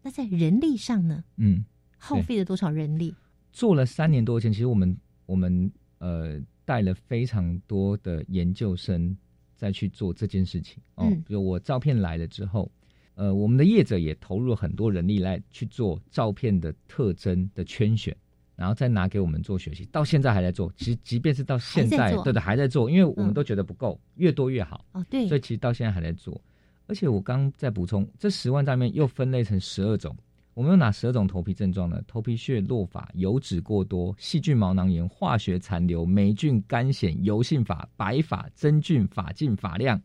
[0.01, 1.23] 那在人力上呢？
[1.37, 1.63] 嗯，
[1.97, 3.15] 耗费了多少人力？
[3.51, 9.15] 做了三年多前，其实我们我们呃带了非常多的研究生
[9.55, 11.05] 再去做这件事情哦。
[11.07, 12.69] 嗯比如我照片来了之后，
[13.15, 18.15] 呃，我们的业者也投入了很多人力来去做照片的特征的圈选，
[18.55, 20.71] 然后再拿给我们做学习，到现在还在做。
[20.75, 24.83] 其实即便是到现在，对的还在做，因为我们嗯都觉得不够，越多越好。
[24.93, 26.39] 哦，对，所以其实到现在还在做。
[26.85, 30.15] 而且我刚在补充，这十万张里面又分类成十二种。
[30.53, 31.99] 我们有哪十二种头皮症状呢？
[32.05, 39.99] 头皮屑、落发、油脂过多、细菌毛囊炎、化学残留、霉菌、干癣、油性发、白发、真菌、发劲、发量，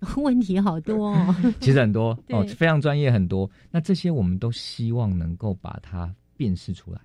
[0.16, 1.36] 问题好多哦。
[1.60, 3.50] 其实很多 哦，非常专业很多。
[3.70, 7.00] 那这些我们都希望能够把它辨识出来，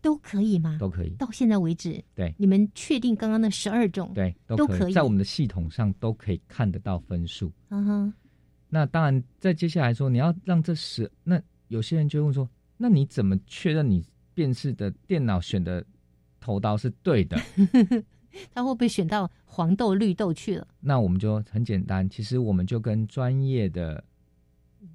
[0.00, 0.76] 都可以吗？
[0.78, 1.10] 都可以。
[1.18, 7.52] 到现在为止，对你们确定刚刚那十二种，对，都可以，在我们的系统上都可以看得到分数。
[7.70, 8.14] 嗯哼，
[8.68, 15.84] 那当然，在接下来说，你要让这十，那有些人就会问说，那你怎么确认你辨识的电脑选的
[16.38, 17.36] 头刀是对的？
[18.52, 20.66] 他会不会选到黄豆、绿豆去了？
[20.80, 24.02] 那我们就很简单，其实我们就跟专业的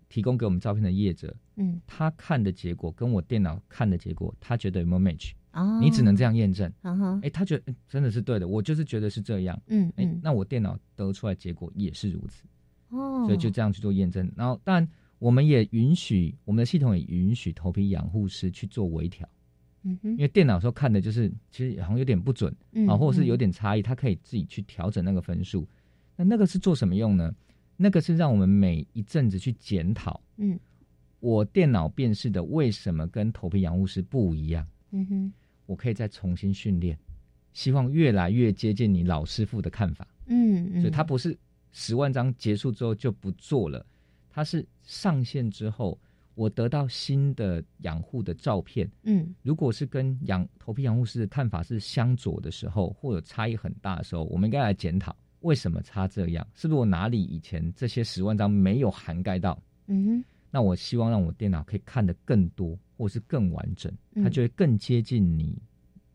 [0.09, 5.31] 提供给我们照片的业者，嗯，他看的结果跟我电脑看的结果，他觉得有没有 match？
[5.53, 6.71] 哦，你只能这样验证。
[6.81, 9.55] 嗯哼，哎，他觉得、诶真的是对的，我就是觉得是这样。
[9.57, 12.43] 哎嗯哎，那我电脑得出来结果也是如此。
[12.89, 14.31] 哦，所以就这样去做验证。
[14.35, 14.87] 然后，当然
[15.19, 19.27] 我们也允许我们的系统也允许头皮养护师去做微调，
[19.83, 25.67] 嗯哼，因为电脑时候看的就是其实好像有点不准嗯啊，或者是嗯有点差异，它可以自己去调整那个分数。
[26.15, 27.33] 那那个是做什么用呢？
[27.75, 30.59] 那个是让我们每一阵子去检讨，嗯
[31.19, 35.33] 我电脑辨识的为什么跟头皮养护师不一样，嗯哼，
[35.65, 36.97] 我可以再重新训练，
[37.53, 40.07] 希望越来越接近你老师傅的看法。
[40.27, 41.37] 嗯嗯，所以它不是
[41.71, 43.85] 十万张结束之后就不做了，
[44.29, 45.97] 它是上线之后，
[46.35, 49.33] 我得到新的养护的照片，嗯。
[49.41, 59.61] 如果是跟养头皮养护师的看法是相左的时候，或者差异很大的时候，我们应该来检讨为什么差这样，是不是我哪里以前这些十万张没有涵盖到？
[59.87, 65.61] 嗯哼，那我希望让我电脑可以看得更多，或是更完整，嗯它就会更接近你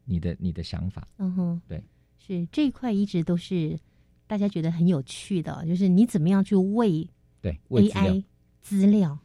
[0.04, 1.06] 你的你的想法。
[1.18, 1.82] 嗯哼，对，
[2.18, 3.78] 是这一块一直都是
[4.26, 7.06] 大家觉得很有趣的，就是你怎么样去喂
[7.40, 8.24] 对，为 AI
[8.62, 9.18] 资料，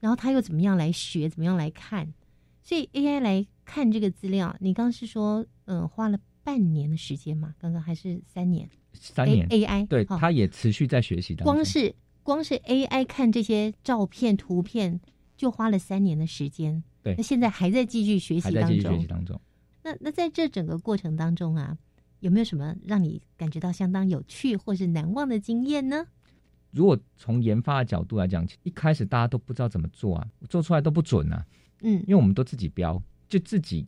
[0.00, 2.12] 然后他又怎么样来学，怎么样来看，
[2.62, 7.54] 所以 AI 来看这个资料，你刚刚是说，嗯，花了半年的时间嘛？
[7.58, 8.68] 刚刚还是三年？
[8.92, 11.52] 三年 A AI 对，好它也持续在学习当中。
[11.52, 15.00] 光是光是 AI 看这些照片、图片，
[15.36, 16.82] 就花了三年的时间。
[17.02, 19.06] 对那现在还在继续学习当还在继续学习。
[19.06, 19.40] 当中。
[19.82, 21.78] 那那在这整个过程当中啊，
[22.18, 26.06] 有没有什么让你感觉到相当有趣或是难忘的经验呢？
[26.70, 31.44] 如果从研发的角度来讲，一开始大家都不知道怎么做啊，做出来都不准啊，
[31.82, 33.86] 嗯因为我们都自己标，就自己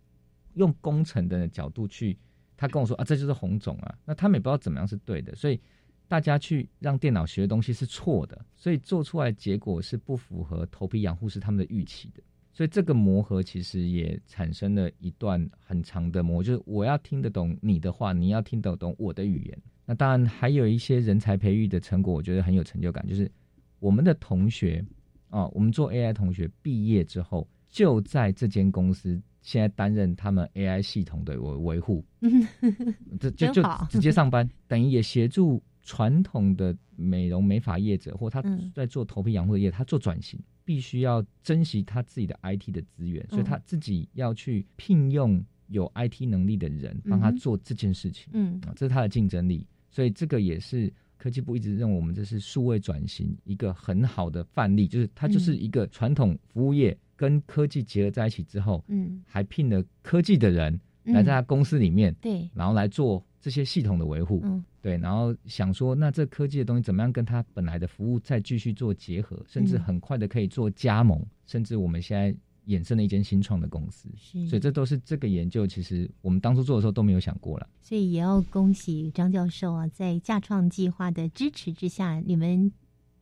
[0.54, 2.18] 用工程的角度去，
[2.56, 5.60] 他跟我说啊，这就是红肿啊，那他们也不知道怎么样是对的，所以
[6.08, 12.22] 大家去让电脑学的东西是错的，所以做出来的结果是不符合头皮养护师他们的预期的。
[12.54, 19.62] 所以这个磨合其实也产生了一段很长的磨，就是我要听得懂你的话，你要听得懂我的语言。
[19.84, 23.30] 那当然还有一些人才培育的成果，我觉得很有成就感，就是
[23.78, 24.84] 我们的同学
[25.28, 32.04] 啊，我们做 AI 同学毕业之后，就在这间公司现在担任他们 AI 系统的维维护，
[33.18, 40.40] 这就就直接上班，等于也协助传统的美容美发业者或他嗯在做头皮养护的业，他做转型。
[40.64, 48.28] 必须要珍惜他自己的 IT 的资源，所以他自己要去聘用有 IT 能力的人帮他做这件事情。
[48.32, 49.66] 嗯，啊，这是他的竞争力。
[49.92, 64.64] 所以这个也是科技部一直认为我们这是数位转型一个很好的范例，就是它就是一个传统服务业跟科技结合在一起之后，嗯，还聘了科技的人来在他公司里面，对，然后来做这些系统的维护，嗯。
[64.80, 72.34] 对，然后想说，那这科技的东西怎么样跟它本来的服务再继续做结合，甚至很快的可以做加盟，甚至我们现在
[72.66, 74.08] 衍生了一间新创的公司，
[74.48, 77.68] 所以这都是这个研究，其实我们当初做的时候都没有想过了。
[77.80, 82.72] 所以也要恭喜张教授啊，在架创计划的支持之下，你们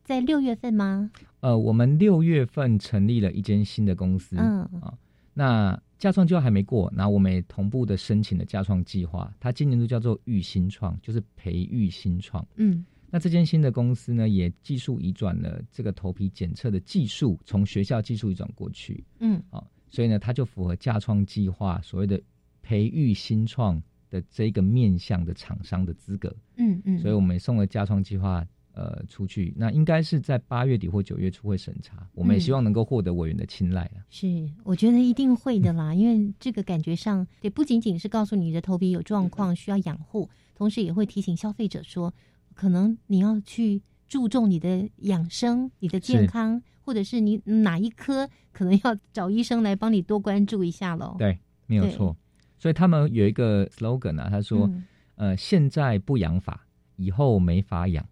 [0.05, 1.11] 在六月份吗？
[1.41, 4.95] 呃，我们六月份成立了一间新的公司，嗯啊，
[5.35, 5.83] 那。
[6.01, 9.31] 架创计划还没过，那我们也同步的申请了架创计划。
[9.39, 12.43] 它今年度叫做育新创，就是培育新创。
[12.57, 19.05] 嗯，那这间新的公司呢，也技术移转了这个头皮检测的技术，从学校技术移转过去。
[19.19, 22.21] 嗯，好，所以呢，它就符合架创计划所谓的
[22.63, 26.35] 培育新创的这个面向的厂商的资格。
[26.57, 28.47] 嗯嗯，所以我们送了架创计划。
[28.73, 34.07] 呃，出去那应该是在八月底或九月初会审查，我们也希望能够获得委员的青睐啊。
[34.09, 42.15] 是，我觉得一定会的啦，因为这个感觉上，也不仅仅是告诉你的头皮有状况需要养护，同时也会提醒消费者说，
[42.61, 51.17] 可能你要去注重你的养生、你的健康，或者是你哪一科可能要找医生来帮你多关注一下喽。
[51.19, 52.15] 对，没有错。
[52.59, 54.71] 所以他们有一个 slogan 啊，他说
[55.17, 58.07] ：“呃，现在不养发，以后没法养。”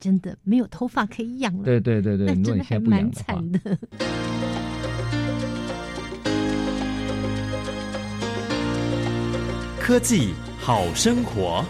[0.00, 3.60] 真的没有头发可以养了，对对对对，那真的还蛮惨的。
[9.78, 11.62] 科技好生活，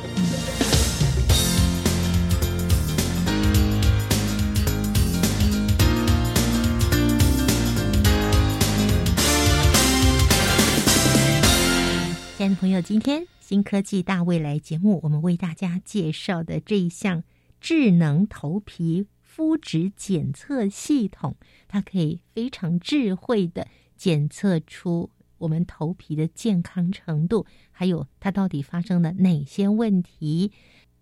[12.41, 17.23] 亲爱的朋友，今天新科技大未来节目，我们为大家介绍的这一项。
[17.61, 21.37] 智能头皮肤质检测系统，
[21.69, 30.51] 它可以非常智慧的检测出我们头皮的健康程度，还有它到底发生了哪些问题。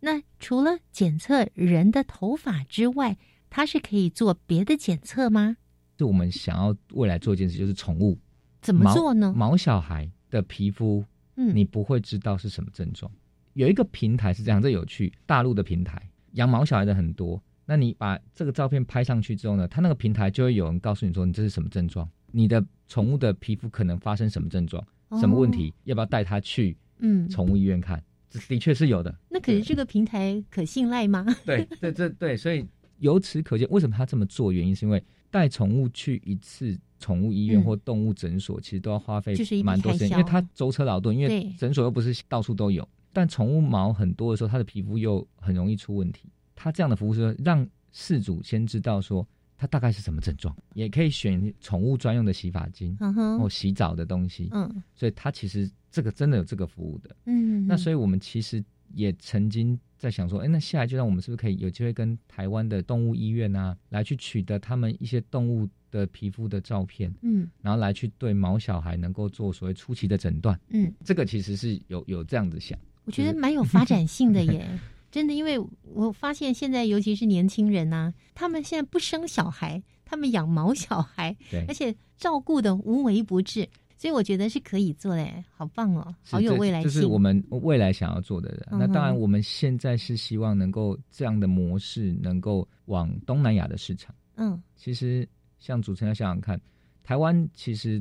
[0.01, 3.17] 那除了检测人的头发之外，
[3.49, 5.57] 它是可以做别的检测吗？
[5.97, 8.19] 就我们想要未来做一件事，就是宠物
[8.61, 9.33] 怎么做呢？
[9.37, 11.05] 毛小孩的皮肤，
[11.39, 13.11] 嗯，你不会知道是什么症状。
[13.55, 16.01] 有一个平台是这样，这有趣，大陆的平台。
[16.33, 24.85] 养毛小孩的很多，那你把这个照片拍上去之后呢，它那个平台就会有人告诉你说你这是什么症状，你的宠物的皮肤可能发生什么症状，
[25.19, 28.03] 什么问题，要不要带它去嗯宠物医院看？
[28.29, 29.15] 这的确是有的。
[29.31, 31.25] 那可是这个平台可信赖吗？
[31.47, 32.67] 对对对对，所以
[32.99, 34.53] 由此可见，为什么他这么做？
[34.53, 42.87] 原因是因为带宠物去一次宠物医院或动物诊所，其实都要花费蛮多时间，因为它舟车劳顿，因为诊所又不是到处都有。
[43.13, 46.29] 但宠物毛很多的时候，它的皮肤又很容易出问题。
[46.55, 49.27] 它这样的服务是让事主先知道说
[49.57, 52.97] 它大概是什么症状，也可以选宠物专用的洗发精，
[53.39, 54.49] 或洗澡的东西。
[54.53, 57.17] 嗯，所以它其实这个真的有这个服务的。
[57.25, 58.63] 嗯，那所以我们其实
[58.95, 70.59] 也曾经在想说，哎，那下来就让我们是不是可以有机会跟台湾的动物医院啊，来去取得他们一些动物的皮肤的照片，嗯，然后来去对毛小孩能够做所谓初期的诊断。
[70.69, 72.79] 嗯，这个其实是有有这样子想。
[73.05, 74.69] 我觉得蛮有发展性的 耶，
[75.11, 83.67] 真的，因为我发现现在尤其是年轻人呐，他们现在不生小孩，他们养毛小孩，对，而且照顾的无微不至，
[83.99, 86.89] 所以我觉得是可以做的，好棒哦，好有未来性。
[86.89, 88.49] 这是我们未来想要做的。
[88.51, 88.67] 人。
[88.71, 94.15] 那当然，我们现在是希望能够这样的模式能够往东南亚的市场。
[94.37, 95.29] 嗯，其实
[95.59, 96.61] 像主持人要想想看，
[97.03, 98.01] 台湾其实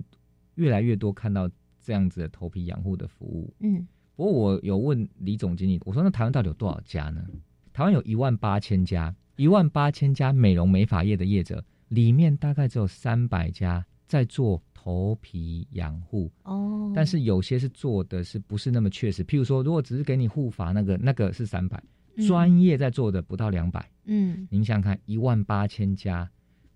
[0.54, 1.50] 越来越多看到
[1.82, 3.52] 这样子的头皮养护的服务。
[3.62, 3.88] 嗯。
[4.16, 7.26] 不过我有问李总经理，我说那台湾到底有多少家呢？
[7.74, 16.94] 台湾有一万八千家，一万八千家美容美发业的业者，里面大概只有三百家在做头皮养护哦。
[16.96, 19.22] 但是有些是做的是不是那么确实？
[19.26, 21.84] 譬如说，如果只是给你护发，那个那个是三百，
[22.26, 23.86] 专业在做的不到两百。
[24.06, 26.30] 嗯，您想想看，一万八千家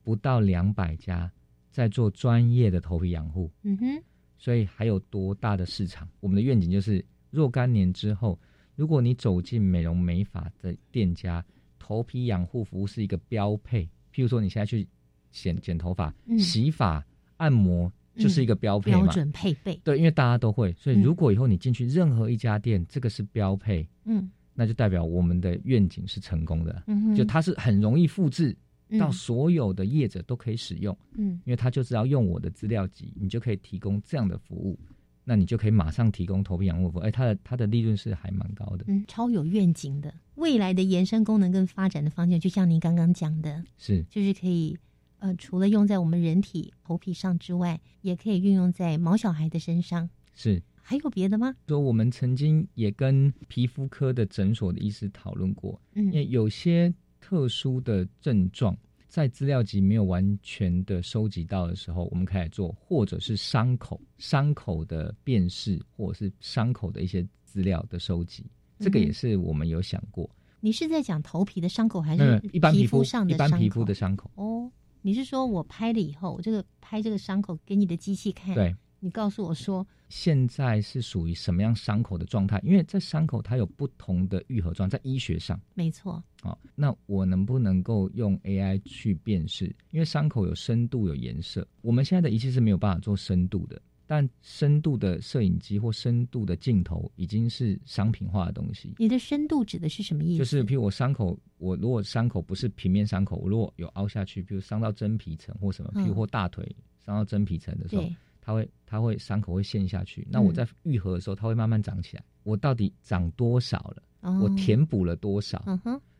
[0.04, 1.32] 不到两百家
[1.72, 3.50] 在做专业的头皮养护。
[3.64, 4.04] 嗯哼，
[4.38, 6.06] 所以还有多大的市场？
[6.20, 7.04] 我们的愿景就是。
[7.30, 8.38] 若干年之后，
[8.76, 11.42] 如果你走进美容美发的店家，
[11.80, 13.86] 头皮养护服务是一个标配。
[14.14, 14.86] 譬如说，你现在去
[15.32, 17.02] 剪剪头发、洗发、
[17.38, 19.04] 按摩，就是一个标配嘛。
[19.04, 19.80] 标准配备。
[19.84, 26.84] 对，因为大家都会，所以如果以后你进去任何一家店，这个是标配，嗯，那就代表我们的愿景是成功的。
[26.88, 28.56] 嗯就它是很容易复制，
[29.00, 30.96] 到所有的业者都可以使用。
[31.14, 34.78] 嗯，因为他就是要用我的资料集，你就可以提供这样的服务，
[35.24, 37.02] 那你就可以马上提供头皮养护服务。
[37.02, 38.84] 哎，它的它的利润是还蛮高的。
[38.88, 44.78] 嗯，超有愿景的，未来的延伸功能跟发展的方向，就像您刚刚讲的，是就是可以。
[45.22, 50.10] 呃，除了用在我们人体头皮上之外，也可以运用在毛小孩的身上。
[50.34, 51.56] 是，还有别的吗？
[51.68, 58.76] 说我们曾经也跟皮肤科的诊所的医师讨论过，嗯，因为有些特殊的症状，
[59.08, 68.44] 在资料集没有完全的收集到的时候，我们可以做，或者是伤口、伤口的辨识，或者是伤口的一些资料的收集，
[68.80, 70.28] 这个也是我们有想过。
[70.62, 74.32] 你是在讲头皮的伤口，还是一般皮肤上的一般皮肤的伤口？
[74.34, 74.72] 哦。
[75.02, 78.54] 你是说我拍了以后，我这个拍这个伤口给你的机器看？
[78.54, 82.60] 对，你告诉我说现在是属于什么样伤口的状态？
[82.64, 86.24] 因为在伤口它有不同的愈合状，在医学上没错。
[86.42, 89.66] 好，那我能不能够用 AI 去辨识？
[89.90, 93.82] 因为伤口有深度有颜色，我们现在的仪器是没有办法做深度的。
[94.12, 98.94] 但深度的摄影机或深度的镜头已经是商品化的东西。
[98.98, 100.40] 你的深度指的是什么意思？
[100.40, 106.70] 就是譬如我伤口，我如果伤口不是平面伤口，我如果有凹下去，比如伤到真皮层或什么，譬如或大腿
[107.06, 110.28] 伤到真皮层的时候，它会它会伤口会陷下去。
[110.30, 112.24] 那我在愈合的时候，它会慢慢长起来。
[112.44, 114.04] 我到底长多少了？
[114.42, 115.64] 我填补了多少？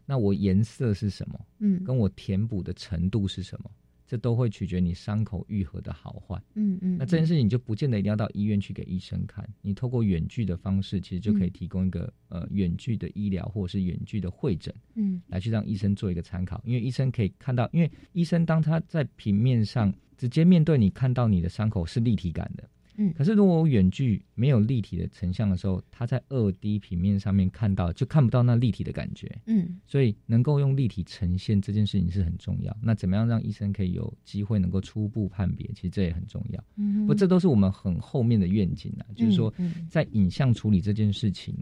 [0.06, 1.38] 那我颜色是什么？
[1.60, 3.70] 嗯，跟我填补的程度是什么？
[4.12, 6.38] 这都会取决你伤口愈合的好坏。
[6.56, 16.62] 嗯嗯，那这件事情就不见得一定要到医院去给医生看，你透过远距的方式，其实就可以提供一个呃远距的医疗或者是远距的会诊，嗯，来去让医生做一个参考。
[16.66, 22.70] 因为医生可以看到，因为医生当他在平面上直接面对你看到你的伤口是立体感的。
[22.98, 29.42] 嗯，可是如果我远距没有立体的成像的时候，它在二 D 平面上面看到就看不到那立体的感觉。
[29.46, 32.76] 嗯，所以能够用立体呈现这件事情是很重要。
[32.82, 35.66] 那怎么样让医生可以有机会能够初步判别？
[35.74, 36.64] 其实这也很重要。
[36.76, 39.06] 嗯，不，这都是我们很后面的愿景啊。
[39.16, 39.54] 就是说，
[39.90, 41.56] 在影像处理这件事情，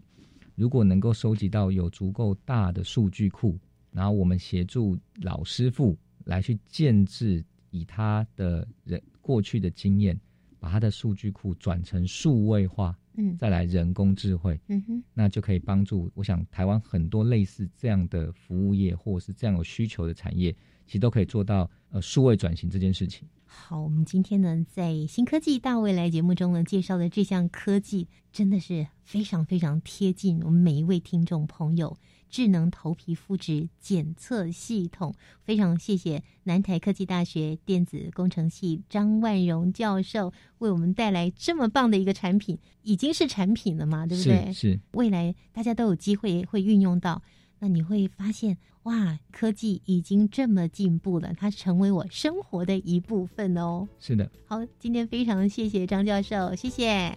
[0.55, 3.57] 如果能够收集到有足够大的数据库，
[3.91, 10.19] 然后我们协助老师傅来去建制，以他的人过去的经验。
[10.59, 16.11] 把它的数据库转成数位化，嗯，再来人工智慧，嗯哼，那就可以帮助。
[16.13, 20.51] 我想台湾很多类似这样的服务业，或者是这样有需求的产业，
[20.85, 23.27] 其实都可以做到呃数位转型这件事情。
[23.45, 31.97] 好，我们今天呢在新科技大未来节目中呢介绍的这项科技，真的是非常非常贴近我们每一位听众朋友。
[32.29, 35.13] 智能头皮肤质检测系统，
[35.43, 44.53] 非常谢谢南台科技大学电子工程系张万荣教授为我们带来这么棒的一个产品，已经是产品了嘛，对不对？
[44.53, 44.79] 是。
[44.93, 47.21] 未来大家都有机会会运用到，
[47.59, 53.87] 那你会发现，哇，科技已经这么进步了，它成为我生活的一部分哦。
[53.99, 54.29] 是的。
[54.45, 57.15] 好，今天非常谢谢张教授，谢谢。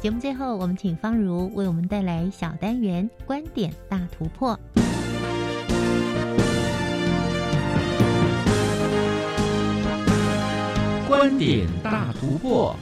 [0.00, 4.56] 节目最后，我们请方如为我们带来小单元“观点大突破”。
[11.08, 12.76] 观点大突破，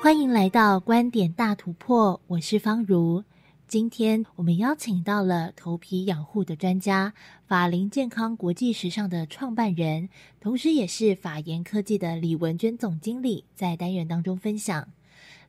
[0.00, 3.24] 欢迎来到“观点大突破”，我是方如。
[3.72, 7.14] 今天我们邀请到了头皮养护的专家，
[7.46, 14.88] 法林健康国际时尚的创办人，同时也是法研科技的李文娟总经理，在单元当中分享。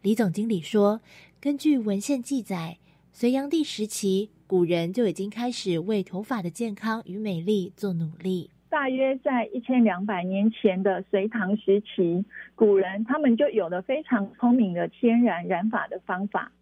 [0.02, 1.02] 李总经理说，
[1.42, 2.78] 根据文献记载，
[3.12, 8.50] 隋炀帝时期，古人就已经开始为头发的健康与美丽做努力。
[8.70, 12.24] 大约在一千两百年前的隋唐时期，
[12.56, 16.54] 古人他们就有了非常聪明的天然染发的方法。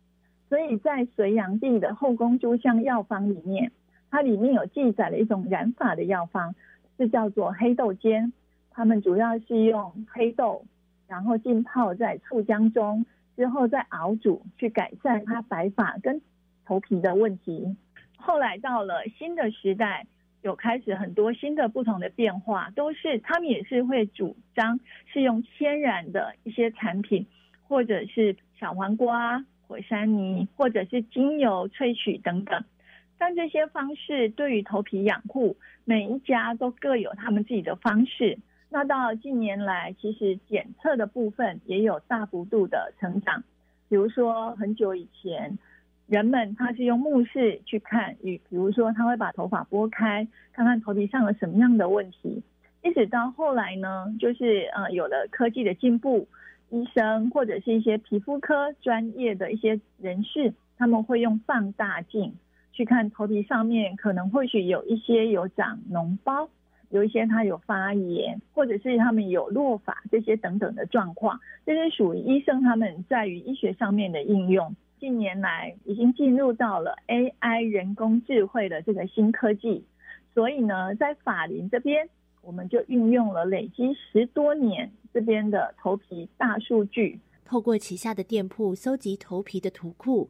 [0.52, 3.72] 所以在隋炀帝的后宫诸香药方里面，
[4.10, 6.54] 它里面有记载了一种染发的药方，
[6.98, 8.34] 是叫做黑豆煎。
[8.70, 10.66] 他们主要是用黑豆，
[11.08, 13.06] 然后浸泡在醋浆中，
[13.38, 16.22] 之后再熬煮，去改善它白发跟
[16.66, 17.78] 头皮的问题。
[18.18, 20.06] 后来到了新的时代，
[20.42, 27.26] 有开始很多新的不同的变化，都是他们也是会主张是用天然的一些产品，
[27.70, 29.46] 或者是小黄瓜。
[29.72, 32.62] 火山泥或者是精油萃取等等，
[33.18, 35.56] 但这些方式对于头皮养护，
[35.86, 38.38] 每一家都各有他们自己的方式。
[38.70, 43.42] 那到近年来，其实检测的部分也有大幅度的成长。
[43.88, 45.58] 比如说很久以前，
[46.06, 52.44] 人们他是用目视去看，与比如说他会把头发拨开，看看头皮上有什么样的问题。
[52.84, 56.28] 一直到后来呢，就是呃有了科技的进步，
[56.72, 62.34] 医生或者是一些皮肤科专业的一些人士，他们会用放大镜
[62.72, 66.48] 去看头皮上面可能或许有一些有长脓包，
[66.90, 74.74] 有一些它有发炎，或者是他们有落发这些等等的状况，这是属于医生他们在于医学上面的应用。
[74.98, 79.84] 近年来已经进入到了 AI 人工智慧的这个新科技，
[80.34, 82.08] 所以呢，在法林这边。
[82.42, 90.30] 我们就运用了累积十多年这边的头皮大数据，透过旗下的店铺搜集头皮的图库，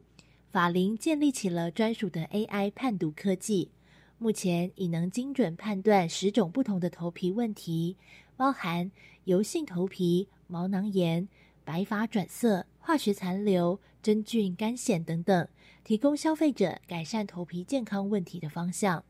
[0.50, 3.70] 法林建立起了专属的 AI 判读科技。
[4.18, 7.96] 目前已能精准判断十种不同的头皮问题，
[8.36, 8.92] 包含
[9.24, 11.28] 油性头皮、毛囊炎、
[11.64, 15.48] 白发转色、化学残留、真菌干癣等等，
[15.82, 19.04] 提供消费者改善头皮健康问题的方向。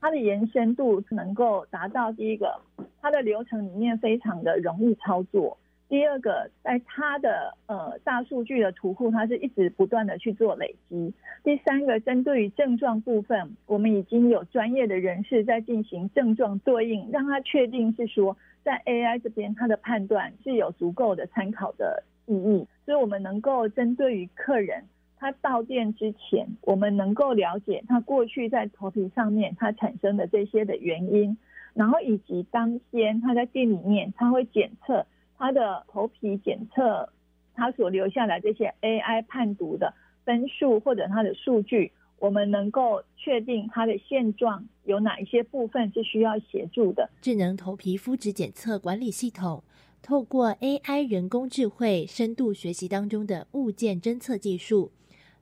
[0.00, 2.60] 它的延伸度能够达到第一个，
[3.00, 5.56] 它的流程里面非常的容易操作；
[5.88, 24.84] 第二个，在它的呃大数据的图库，它是一直不断的去做累积；第三个，针对于症状部分，我们已经有专业的人士在进行症状对应，让他确定是说在 AI 这边它的判断是有足够的参考的意义，所以我们能够针对于客人。
[25.20, 31.36] 他到店之前，我们能够了解他过去在头皮上面他产生的这些的原因，
[31.74, 35.04] 然后以及当天他在店里面他会检测
[35.36, 37.08] 他的头皮检测，
[37.54, 39.92] 他所留下来这些 AI 判读的
[40.24, 41.90] 分数或者他的数据，
[42.20, 47.10] 我们能够确定他的现状有哪一些部分是需要协助的。
[47.20, 49.64] 智能头皮肤质检测管理系统，
[50.00, 54.92] 透过 AI 人工智慧深度学习当中的物件侦测技术。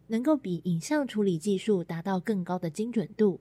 [0.09, 3.41] 能够比影像处理技术达到更高的精准度，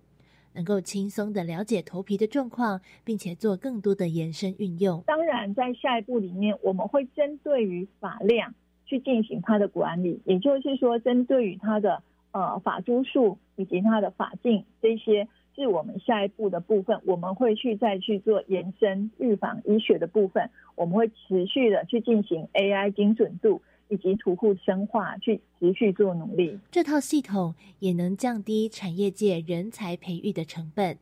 [0.54, 5.04] 能够轻松的了解头皮的状况，并且做更多的延伸运用。
[5.06, 8.54] 当然，在下一步里面，我们会针对于发量
[8.86, 12.02] 去进行它的管理，也就是说，针对于它的
[12.32, 23.62] 呃发珠数以及它的发径，这些是我们下一步的部分，我们会去再去做延伸预防医学的部分，我们会持续的去进行 AI 精准度。
[23.88, 26.60] 以及图库深化，去持续做努力。
[26.72, 30.98] 这套系统也能降低产业界人才培育的成本。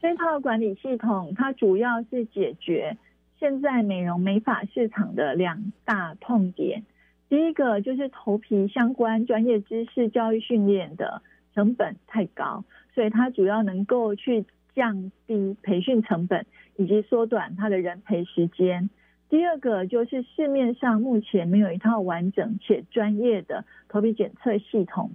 [0.00, 2.96] 这套管理系统，它主要是解决
[3.38, 6.82] 现在美容美发市场的两大痛点。
[7.28, 11.22] 第一个就是头皮相关专业知识教育训练的
[11.54, 12.64] 成本太高，
[12.94, 14.44] 所以它主要能够去
[14.74, 16.44] 降低培训成本，
[16.76, 18.90] 以及缩短它的人培时间。
[19.30, 25.12] 第二个就是市面上目前没有一套完整且专业的头皮检测系统。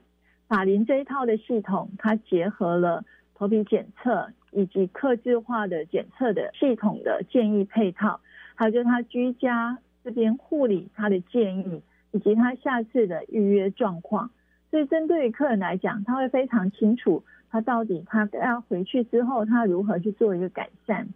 [0.47, 3.03] 法林这一套的系统，它结合了
[3.36, 8.22] 头皮检测以及客制化的检测的系统的建议配套，
[8.55, 14.32] 还有就是他居家这边护理他的建议，以及他下次的预约状况。
[14.72, 21.09] 所以针对于客人来讲，他会非常清楚他到底他要回去之后，他如何去做一个改善。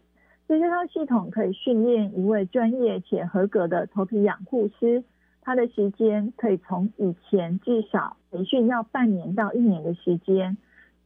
[0.49, 5.03] 所以这套系统可以训练一位专业且合格的头皮养护师，
[5.43, 10.57] 他的时间可以从以前至少培训要半年到一年的时间。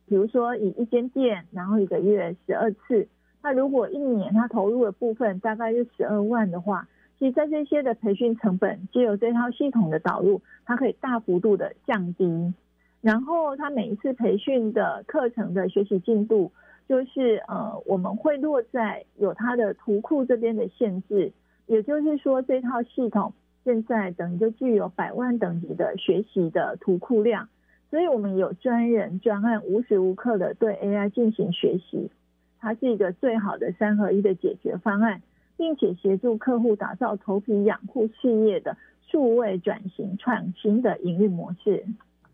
[0.05, 3.05] 比如说以一间店，然后一个月十二次，
[3.41, 6.87] 那如果一年他投入的部分大概是十二万的话，
[7.19, 12.53] 其实在这些的培训成本，借由这套系统的导入，它可以大幅度的降低。
[13.01, 16.49] 然后他每一次培训的课程的学习进度。
[16.88, 21.31] 就是呃，我们会落在有它的图库这边的限制，
[21.65, 27.47] 也就是说，这套系统现在等于就具有百万等级的学习的图库量，
[27.89, 32.11] 所以我们有专人专案，无时无刻的对 AI 进行学习，
[32.59, 35.21] 它是一个最好的三合一的解决方案，
[35.55, 38.75] 并且协助客户打造头皮养护事业的
[39.07, 41.86] 数位转型创新的营运模式。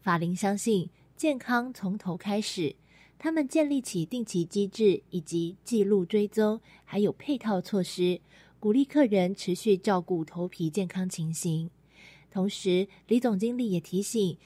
[0.01, 2.75] 法林相信，健康从头开始。
[3.21, 8.21] 他们建立起定期机制，以及记录追踪，还有配套措施，
[8.61, 11.69] 鼓励客人持续照顾头皮健康情形。
[12.31, 14.37] 同时，李总经理也提醒，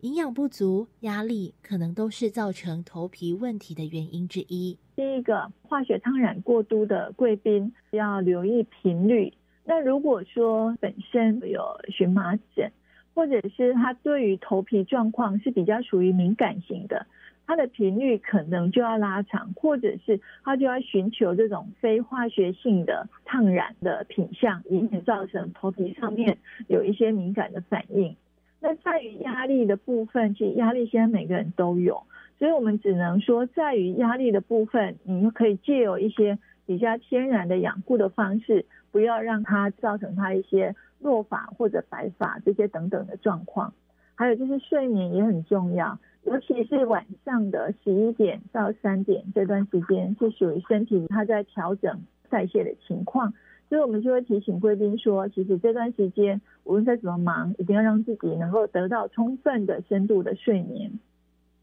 [0.00, 4.78] 营养不足、压力可能都是造成头皮问题的原因之一。
[4.96, 9.30] 第一个，化学烫染过度的贵宾要留意频率。
[9.66, 12.72] 那如果说本身有荨麻疹，
[13.14, 17.06] 或者是他对于头皮状况是比较属于敏感型的。
[17.46, 26.38] 它的频率可能就要拉长，或者是它就要寻求这种非化学性的烫染的品相，以免造成头皮上面
[26.68, 28.16] 有一些敏感的反应。
[28.60, 32.04] 那在于压力的部分，其实压力现在每个人都有，
[32.38, 43.74] 所以我们只能说，在于压力的部分，你可以借由一些比较天然的养护的方式，不要让它造成它一些落发或者白发这些等等的状况。
[44.14, 52.00] 还有就是睡眠也很重要，尤其是晚上的十一点到三点这段时间，是属于身体它在调整
[52.30, 53.34] 代谢的情况，
[53.68, 60.92] 所以我们就会提醒贵宾说，其实这段时间无论再怎么忙，一定要让自己能够得到充分的深度的睡眠。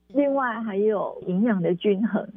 [0.10, 2.28] 另外还有营养的均衡，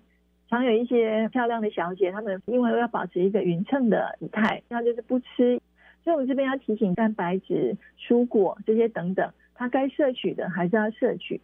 [0.48, 5.60] 常有一些漂亮的小姐，她们因为要保持一个匀称的体态，那就是不吃。
[6.04, 11.40] 所以我们这边要提醒蛋白质、蔬果这些等等，它该摄取的还是要摄取。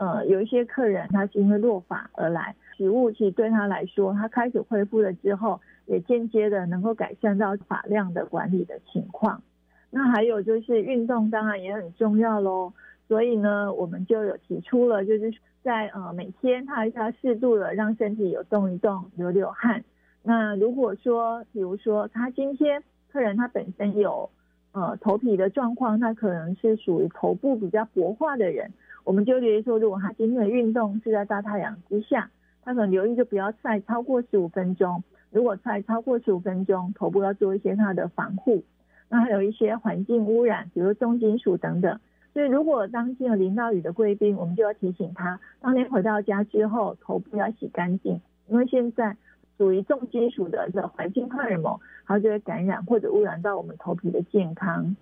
[0.00, 9.42] 呃，有一些客人他是因为落发而来，食物其实对他来说，他开始恢复了之后，也间接的能够改善到发量的管理的情况。
[9.90, 12.72] 那还有就是运动，当然也很重要喽。
[13.08, 19.84] 所以呢，我们就有提出了，就是在呃每天他还是要适度的让身体有动一动、流流汗。
[20.22, 22.82] 那如果说，比如说他今天
[23.12, 24.30] 客人他本身有
[24.72, 28.70] 呃头皮的状况，他可能是属于头部比较薄化的人，
[29.04, 32.30] 我们就留意说，如果他今天的运动是在大太阳之下，
[32.62, 35.02] 他可能留意就不要晒超过十五分钟。
[35.30, 38.62] 如果晒超过十五分钟，头部要做一些它的防护。
[39.08, 41.98] 那还有一些环境污染，比如重金属等等。
[42.32, 49.16] 所以，如果当天有淋到雨的贵宾，我们就要提醒他，当天回到家之后，头部要洗干净，因为现在
[49.58, 54.94] 属于重金属的这环境荷尔蒙，它就会感染或者污染到我们头皮的健康。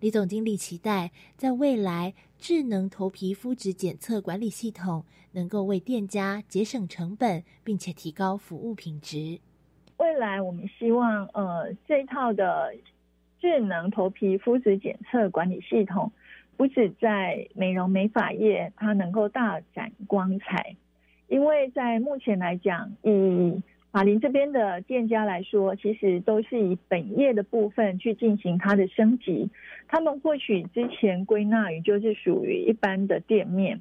[0.00, 9.40] 李总经理期待，在未来智能头皮肤质检测管理系统能够为店家节省成本，并且提高服务品质。
[9.98, 12.74] 未来我们希望，呃，这套的
[13.38, 16.10] 智能头皮肤质检测管理系统。
[16.56, 20.76] 不止在美容美发业，它能够大展光彩，
[21.28, 23.62] 因为在目前来讲，以
[23.92, 29.50] 马林这边的店家来说，其实都是以本业的部分去进行它的升级。
[29.88, 33.80] 他们或许之前归纳于就是属于一般的店面，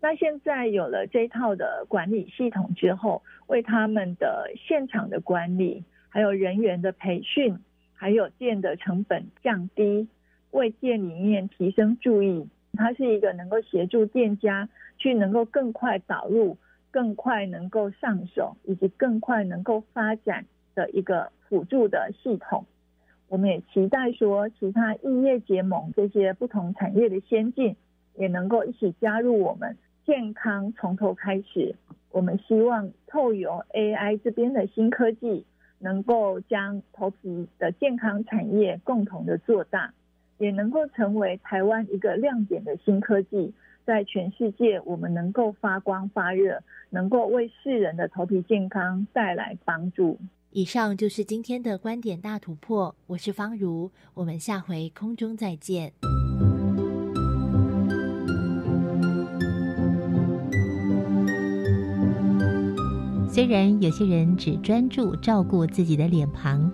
[0.00, 7.58] 那现在有了这套的管理系统之后，为他们的现场的管理，还有人员的培训，
[7.94, 10.06] 还有店的成本降低。
[10.52, 16.56] 为店里面提升注意，它是一个能够协助店家去能够更快导入、
[16.90, 22.66] 更快能够上手，以及更快能够发展的一个辅助的系统。
[23.28, 27.76] 我们也期待说，其他异业结盟这些不同产业的先进，
[28.16, 29.76] 也能够一起加入我们
[30.06, 31.74] 健康从头开始。
[32.10, 35.44] 我们希望透由 AI 这边的新科技，
[35.78, 39.92] 能够将头皮的健康产业共同的做大。
[40.38, 43.52] 也能够成为台湾一个亮点的新科技，
[43.88, 50.18] 在全世界我们能够发光发热，能够为世人的头皮健康带来帮助。
[50.50, 55.94] 以上就是今天的观点大突破，我是方如，我们下回空中再见。
[63.30, 66.70] 虽然有些人只专注照顾自己的脸庞。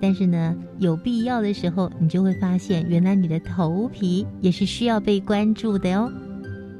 [0.00, 6.12] 但是呢，有必要的时候，你就会发现，原来你的头皮也是需要被关注的哦。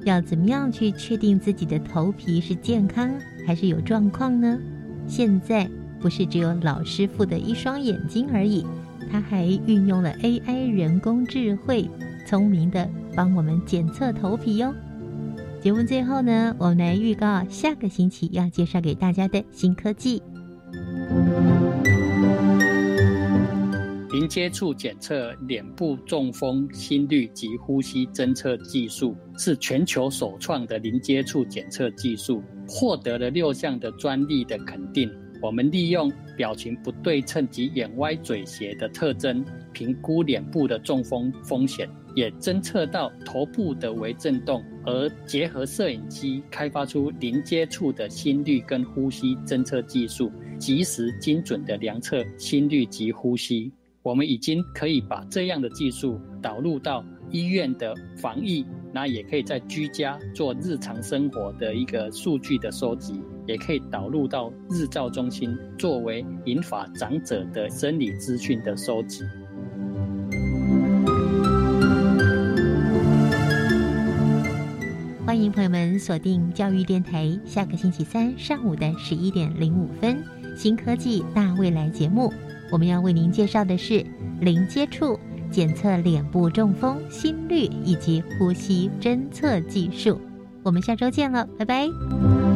[0.09, 3.11] 要怎么样去确定自己的头皮是健康
[3.47, 4.59] 还是有状况呢？
[5.07, 5.69] 现在
[6.01, 8.65] 不是只有老师傅的一双眼睛而已，
[9.11, 11.89] 他还运用了 AI 人工智慧，
[12.27, 14.75] 聪明的帮我们检测头皮哟。
[15.61, 20.23] 节目最后呢，我们来预告下个星期要介绍给大家的新科技。
[24.29, 35.11] 接触检测脸部中风心率及呼吸侦测技术是全球首创的零接触检测技术，获得了六项的专利的肯定。
[35.41, 53.73] 我们利用表情不对称及眼歪嘴斜的特征，评估脸部的中风风险，也侦测到头部的微震动，而结合摄影机开发出零接触的心率跟呼吸侦测技术，及时精准的量测心率及呼吸。
[54.03, 69.25] 我们已经可以把这样的技术导入到医院的防疫，那也可以在居家做日常生活的一个数据的收集，也可以导入到日照中心作为引发长者的生理资讯的收集。
[75.27, 80.23] 欢迎朋友们锁定教育电台，下个星期三上午的十一点零五分，
[80.57, 82.33] 新科技大未来节目。
[82.71, 84.05] 我们要为您介绍的是
[84.41, 85.19] 零接触
[85.51, 90.21] 检测脸部中风心率以及呼吸侦测技术。
[90.63, 92.48] 我们下周见了，拜拜。